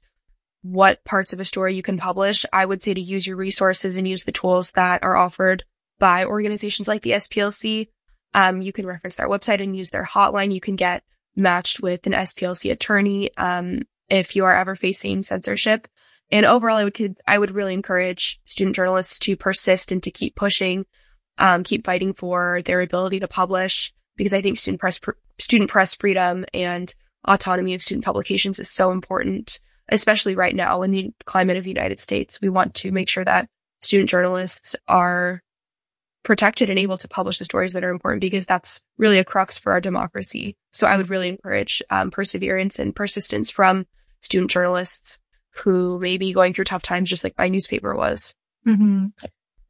what 0.63 1.05
parts 1.05 1.35
of 1.35 1.41
a 1.41 1.45
story 1.45 1.75
you 1.75 1.83
can 1.83 1.99
publish, 1.99 2.47
I 2.53 2.65
would 2.65 2.83
say 2.83 2.95
to 2.95 3.01
use 3.01 3.27
your 3.27 3.37
resources 3.37 3.97
and 3.97 4.09
use 4.09 4.25
the 4.25 4.33
tools 4.33 4.73
that 4.73 5.05
are 5.05 5.17
offered 5.17 5.65
by 5.99 6.25
organizations 6.25 6.89
like 6.89 7.03
the 7.03 7.13
SPLC. 7.13 7.89
Um, 8.33 8.63
you 8.63 8.73
can 8.73 8.87
reference 8.87 9.17
their 9.17 9.29
website 9.29 9.63
and 9.63 9.77
use 9.77 9.91
their 9.91 10.05
hotline. 10.05 10.53
You 10.53 10.61
can 10.61 10.77
get 10.77 11.05
matched 11.37 11.81
with 11.81 12.07
an 12.07 12.13
SPLC 12.13 12.73
attorney, 12.73 13.31
um, 13.37 13.83
if 14.09 14.35
you 14.37 14.47
are 14.47 14.57
ever 14.57 14.75
facing 14.75 15.23
censorship. 15.23 15.87
And 16.31 16.47
overall, 16.47 16.79
I 16.79 16.85
would, 16.85 17.17
I 17.27 17.39
would 17.39 17.51
really 17.51 17.75
encourage 17.75 18.41
student 18.47 18.75
journalists 18.75 19.19
to 19.21 19.37
persist 19.37 19.93
and 19.93 20.03
to 20.03 20.11
keep 20.11 20.35
pushing, 20.35 20.87
um, 21.37 21.63
keep 21.63 21.85
fighting 21.85 22.15
for 22.15 22.63
their 22.65 22.81
ability 22.81 23.21
to 23.21 23.29
publish 23.29 23.93
because 24.17 24.35
I 24.35 24.41
think 24.43 24.59
student 24.59 24.81
press, 24.81 25.01
student 25.39 25.71
press 25.71 25.95
freedom 25.95 26.45
and 26.53 26.95
autonomy 27.27 27.75
of 27.75 27.83
student 27.83 28.05
publications 28.05 28.59
is 28.59 28.71
so 28.71 28.91
important 28.91 29.59
especially 29.89 30.35
right 30.35 30.55
now 30.55 30.83
in 30.83 30.91
the 30.91 31.13
climate 31.25 31.57
of 31.57 31.65
the 31.65 31.71
United 31.71 32.01
States. 32.01 32.41
We 32.41 32.49
want 32.49 32.75
to 32.77 32.93
make 32.93 33.09
sure 33.09 33.25
that 33.25 33.49
student 33.83 34.09
journalists 34.09 34.75
are 34.89 35.43
protected 36.23 36.71
and 36.71 36.79
able 36.79 36.97
to 36.99 37.09
publish 37.09 37.39
the 37.39 37.45
stories 37.45 37.75
that 37.75 37.85
are 37.85 37.91
important 37.91 38.23
because 38.23 38.47
that's 38.47 38.83
really 38.97 39.19
a 39.19 39.25
crux 39.25 39.59
for 39.59 39.73
our 39.73 39.81
democracy. 39.81 40.57
So 40.73 40.87
I 40.87 40.97
would 40.97 41.11
really 41.11 41.29
encourage 41.29 41.83
um, 41.91 42.11
perseverance 42.11 42.79
and 42.79 42.97
persistence 42.97 43.51
from 43.51 43.87
student 44.23 44.51
journalists 44.51 45.19
who 45.51 45.99
may 46.01 46.17
be 46.17 46.33
going 46.33 46.55
through 46.55 46.65
tough 46.65 46.83
times, 46.83 47.11
just 47.11 47.25
like 47.25 47.37
my 47.37 47.49
newspaper 47.49 47.95
was. 47.95 48.35
Mm-hmm. 48.67 49.09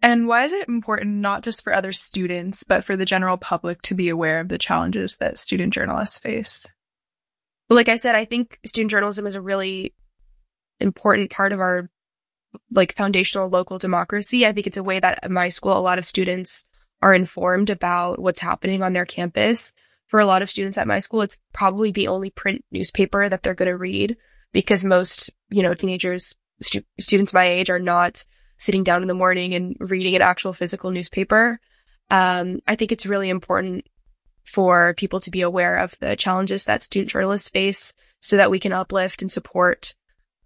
And 0.05 0.29
why 0.29 0.45
is 0.45 0.53
it 0.53 0.69
important 0.69 1.11
not 1.11 1.43
just 1.43 1.64
for 1.64 1.73
other 1.73 1.90
students, 1.90 2.62
but 2.62 2.85
for 2.85 2.95
the 2.95 3.07
general 3.07 3.38
public 3.38 3.81
to 3.83 3.95
be 3.95 4.11
aware 4.11 4.38
of 4.38 4.51
the 4.51 4.59
challenges 4.59 5.17
that 5.17 5.38
student 5.38 5.73
journalists 5.73 6.19
face? 6.19 6.67
Like 7.71 7.88
I 7.88 7.97
said, 7.97 8.14
I 8.14 8.27
think 8.27 8.59
student 8.67 8.90
journalism 8.90 9.27
is 9.27 9.35
a 9.35 9.40
really 9.40 9.95
important 10.79 11.31
part 11.31 11.53
of 11.53 11.61
our 11.61 11.88
like 12.71 12.95
foundational 12.95 13.49
local 13.49 13.79
democracy. 13.79 14.45
I 14.45 14.53
think 14.53 14.67
it's 14.67 14.77
a 14.77 14.83
way 14.83 15.01
that 15.01 15.21
at 15.23 15.31
my 15.31 15.49
school, 15.49 15.73
a 15.73 15.81
lot 15.81 15.99
of 15.99 16.05
students 16.05 16.67
are 17.01 17.14
informed 17.14 17.71
about 17.71 18.21
what's 18.21 18.40
happening 18.40 18.83
on 18.83 18.93
their 18.93 19.07
campus. 19.07 19.73
For 20.09 20.21
a 20.21 20.27
lot 20.27 20.43
of 20.43 20.51
students 20.51 20.77
at 20.77 20.87
my 20.87 20.99
school, 20.99 21.23
it's 21.23 21.38
probably 21.55 21.93
the 21.93 22.09
only 22.09 22.29
print 22.29 22.62
newspaper 22.71 23.27
that 23.27 23.43
they're 23.43 23.55
going 23.55 23.71
to 23.71 23.79
read 23.79 24.19
because 24.53 24.85
most, 24.85 25.31
you 25.49 25.62
know, 25.62 25.73
teenagers, 25.73 26.37
stu- 26.61 26.85
students 27.01 27.33
my 27.33 27.49
age 27.49 27.71
are 27.71 27.79
not 27.79 28.23
sitting 28.57 28.85
down 28.85 29.03
in 29.03 29.09
the 29.09 29.14
morning 29.14 29.55
and 29.55 29.77
reading 29.81 30.14
an 30.14 30.23
actual 30.23 30.53
physical 30.53 30.90
newspaper. 30.90 31.59
Um, 32.11 32.61
I 32.67 32.77
think 32.77 32.93
it's 32.93 33.07
really 33.07 33.29
important 33.29 33.87
for 34.45 34.95
people 34.95 35.21
to 35.21 35.31
be 35.31 35.40
aware 35.40 35.77
of 35.77 35.99
the 36.01 36.17
challenges 36.17 36.64
that 36.64 36.83
student 36.83 37.11
journalists 37.11 37.51
face 37.51 37.95
so 38.21 38.37
that 38.37 38.51
we 38.51 38.61
can 38.61 38.73
uplift 38.73 39.23
and 39.23 39.33
support 39.33 39.95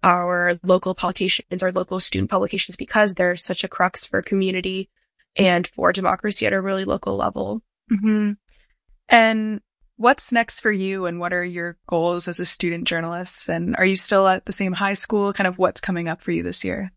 our 0.03 0.57
local 0.63 0.95
publications, 0.95 1.61
our 1.61 1.71
local 1.71 1.99
student 1.99 2.29
publications, 2.29 2.75
because 2.75 3.13
they're 3.13 3.35
such 3.35 3.63
a 3.63 3.67
crux 3.67 4.05
for 4.05 4.21
community 4.21 4.89
and 5.35 5.67
for 5.67 5.91
democracy 5.91 6.45
at 6.45 6.53
a 6.53 6.61
really 6.61 6.85
local 6.85 7.15
level. 7.15 7.61
Mm-hmm. 7.91 8.33
And 9.09 9.61
what's 9.97 10.31
next 10.31 10.61
for 10.61 10.71
you 10.71 11.05
and 11.05 11.19
what 11.19 11.33
are 11.33 11.43
your 11.43 11.77
goals 11.87 12.27
as 12.27 12.39
a 12.39 12.45
student 12.45 12.87
journalist? 12.87 13.49
And 13.49 13.75
are 13.75 13.85
you 13.85 13.97
still 13.97 14.27
at 14.27 14.45
the 14.45 14.53
same 14.53 14.73
high 14.73 14.93
school? 14.93 15.33
Kind 15.33 15.47
of 15.47 15.57
what's 15.57 15.81
coming 15.81 16.07
up 16.07 16.21
for 16.21 16.31
you 16.31 16.43
this 16.43 16.63
year? 16.63 16.91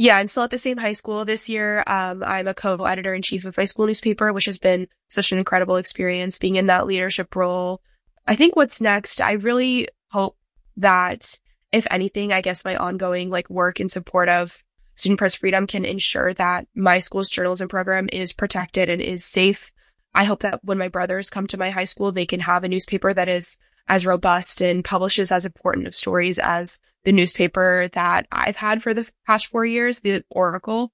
Yeah, 0.00 0.16
I'm 0.16 0.28
still 0.28 0.44
at 0.44 0.50
the 0.50 0.56
same 0.56 0.78
high 0.78 0.92
school 0.92 1.26
this 1.26 1.50
year. 1.50 1.84
Um, 1.86 2.24
I'm 2.24 2.48
a 2.48 2.54
co-editor 2.54 3.12
in 3.12 3.20
chief 3.20 3.44
of 3.44 3.58
my 3.58 3.64
school 3.64 3.86
newspaper, 3.86 4.32
which 4.32 4.46
has 4.46 4.56
been 4.56 4.88
such 5.10 5.30
an 5.30 5.36
incredible 5.36 5.76
experience 5.76 6.38
being 6.38 6.56
in 6.56 6.68
that 6.68 6.86
leadership 6.86 7.36
role. 7.36 7.82
I 8.26 8.34
think 8.34 8.56
what's 8.56 8.80
next, 8.80 9.20
I 9.20 9.32
really 9.32 9.88
hope 10.08 10.38
that 10.78 11.38
if 11.70 11.86
anything, 11.90 12.32
I 12.32 12.40
guess 12.40 12.64
my 12.64 12.76
ongoing 12.76 13.28
like 13.28 13.50
work 13.50 13.78
in 13.78 13.90
support 13.90 14.30
of 14.30 14.64
student 14.94 15.18
press 15.18 15.34
freedom 15.34 15.66
can 15.66 15.84
ensure 15.84 16.32
that 16.32 16.66
my 16.74 16.98
school's 16.98 17.28
journalism 17.28 17.68
program 17.68 18.08
is 18.10 18.32
protected 18.32 18.88
and 18.88 19.02
is 19.02 19.22
safe. 19.22 19.70
I 20.14 20.24
hope 20.24 20.40
that 20.40 20.64
when 20.64 20.78
my 20.78 20.88
brothers 20.88 21.28
come 21.28 21.46
to 21.48 21.58
my 21.58 21.68
high 21.68 21.84
school, 21.84 22.10
they 22.10 22.24
can 22.24 22.40
have 22.40 22.64
a 22.64 22.68
newspaper 22.70 23.12
that 23.12 23.28
is 23.28 23.58
as 23.90 24.06
robust 24.06 24.60
and 24.60 24.84
publishes 24.84 25.32
as 25.32 25.44
important 25.44 25.88
of 25.88 25.96
stories 25.96 26.38
as 26.38 26.78
the 27.02 27.10
newspaper 27.10 27.88
that 27.92 28.24
I've 28.30 28.54
had 28.54 28.84
for 28.84 28.94
the 28.94 29.10
past 29.26 29.48
four 29.48 29.66
years, 29.66 29.98
the 29.98 30.22
Oracle. 30.30 30.92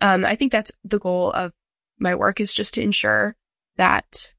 Um, 0.00 0.24
I 0.24 0.34
think 0.34 0.50
that's 0.50 0.72
the 0.82 0.98
goal 0.98 1.30
of 1.30 1.52
my 2.00 2.16
work 2.16 2.40
is 2.40 2.52
just 2.52 2.74
to 2.74 2.82
ensure 2.82 3.36
that 3.76 4.32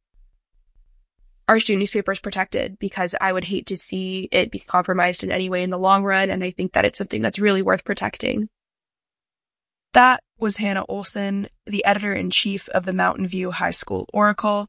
our 1.48 1.62
student 1.62 1.80
newspaper 1.80 2.12
is 2.12 2.20
protected 2.20 2.78
because 2.78 3.16
I 3.22 3.32
would 3.32 3.46
hate 3.46 3.68
to 3.68 3.78
see 3.78 4.28
it 4.34 4.52
be 4.52 4.60
compromised 4.60 5.24
in 5.24 5.32
any 5.32 5.50
way 5.50 5.64
in 5.64 5.70
the 5.70 5.80
long 5.80 6.04
run. 6.04 6.30
And 6.30 6.44
I 6.44 6.52
think 6.52 6.74
that 6.74 6.84
it's 6.84 6.98
something 6.98 7.22
that's 7.22 7.40
really 7.40 7.62
worth 7.62 7.86
protecting. 7.86 8.50
That 9.94 10.22
was 10.40 10.58
Hannah 10.58 10.86
Olson, 10.90 11.48
the 11.66 11.86
editor 11.86 12.12
in 12.12 12.32
chief 12.32 12.68
of 12.70 12.86
the 12.86 12.92
Mountain 12.92 13.28
View 13.28 13.52
High 13.52 13.72
School 13.72 14.10
Oracle. 14.14 14.68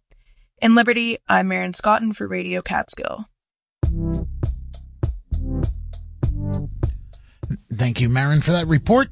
In 0.61 0.75
Liberty, 0.75 1.19
I'm 1.29 1.49
Marin 1.49 1.73
Scotton 1.73 2.13
for 2.13 2.27
Radio 2.27 2.63
Catskill. 2.63 3.27
Thank 7.73 8.01
you, 8.01 8.09
Marin, 8.09 8.41
for 8.41 8.53
that 8.53 8.67
report. 8.67 9.09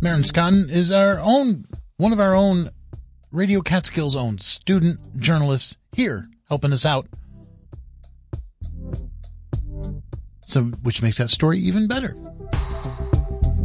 Marin 0.00 0.24
Scotton 0.24 0.66
is 0.70 0.90
our 0.90 1.20
own, 1.20 1.64
one 1.98 2.12
of 2.12 2.20
our 2.20 2.34
own 2.34 2.70
Radio 3.30 3.60
Catskill's 3.60 4.16
own 4.16 4.38
student 4.38 4.98
journalist 5.20 5.76
here 5.92 6.28
helping 6.48 6.72
us 6.72 6.84
out. 6.84 7.06
So, 10.46 10.62
which 10.82 11.02
makes 11.02 11.18
that 11.18 11.30
story 11.30 11.58
even 11.58 11.86
better. 11.86 12.16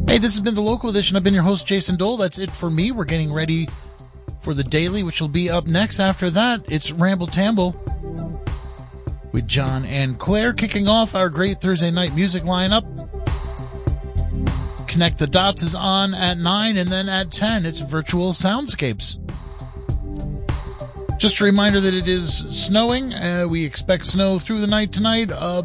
Hey, 0.08 0.18
this 0.18 0.34
has 0.34 0.42
been 0.42 0.56
the 0.56 0.62
local 0.62 0.90
edition. 0.90 1.16
I've 1.16 1.24
been 1.24 1.34
your 1.34 1.44
host, 1.44 1.68
Jason 1.68 1.98
Dole. 1.98 2.18
That's 2.18 2.40
it 2.40 2.52
for 2.52 2.70
me. 2.70 2.92
We're 2.92 3.06
getting 3.06 3.32
ready 3.32 3.68
for 4.50 4.56
the 4.56 4.64
daily, 4.64 5.04
which 5.04 5.22
will 5.22 5.28
be 5.28 5.48
up 5.48 5.68
next. 5.68 6.00
After 6.00 6.32
that, 6.32 6.64
it's 6.72 6.92
Ramble 6.92 7.28
Tamble 7.28 7.80
with 9.32 9.48
John 9.48 9.86
and 9.86 10.18
Claire 10.18 10.54
kicking 10.54 10.88
off 10.88 11.14
our 11.14 11.30
great 11.30 11.62
Thursday 11.62 11.92
night 11.92 12.16
music 12.16 12.42
lineup. 12.42 12.84
Connect 14.88 15.20
the 15.20 15.28
Dots 15.28 15.62
is 15.62 15.76
on 15.76 16.16
at 16.16 16.40
9 16.40 16.78
and 16.78 16.92
then 16.92 17.08
at 17.10 17.30
10, 17.30 17.68
it's 17.68 17.80
Virtual 17.82 18.32
Soundscapes. 18.32 19.20
Just 21.20 21.40
a 21.42 21.44
reminder 21.44 21.80
that 21.80 21.94
it 21.94 22.08
is 22.08 22.36
snowing. 22.36 23.14
Uh, 23.14 23.46
we 23.48 23.64
expect 23.64 24.08
snow 24.08 24.40
through 24.40 24.62
the 24.62 24.68
night 24.68 24.92
tonight. 24.92 25.30
A 25.30 25.64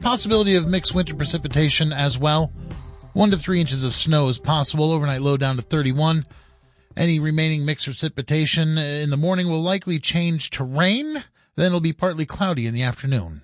possibility 0.00 0.54
of 0.54 0.66
mixed 0.66 0.94
winter 0.94 1.14
precipitation 1.14 1.92
as 1.92 2.16
well. 2.16 2.50
One 3.12 3.30
to 3.30 3.36
three 3.36 3.60
inches 3.60 3.84
of 3.84 3.92
snow 3.92 4.28
is 4.28 4.38
possible. 4.38 4.90
Overnight 4.90 5.20
low 5.20 5.36
down 5.36 5.56
to 5.56 5.62
31. 5.62 6.24
Any 6.96 7.18
remaining 7.18 7.64
mixed 7.64 7.86
precipitation 7.86 8.76
in 8.76 9.10
the 9.10 9.16
morning 9.16 9.48
will 9.48 9.62
likely 9.62 9.98
change 9.98 10.50
to 10.50 10.64
rain. 10.64 11.24
Then 11.56 11.66
it'll 11.66 11.80
be 11.80 11.92
partly 11.92 12.26
cloudy 12.26 12.66
in 12.66 12.74
the 12.74 12.82
afternoon. 12.82 13.42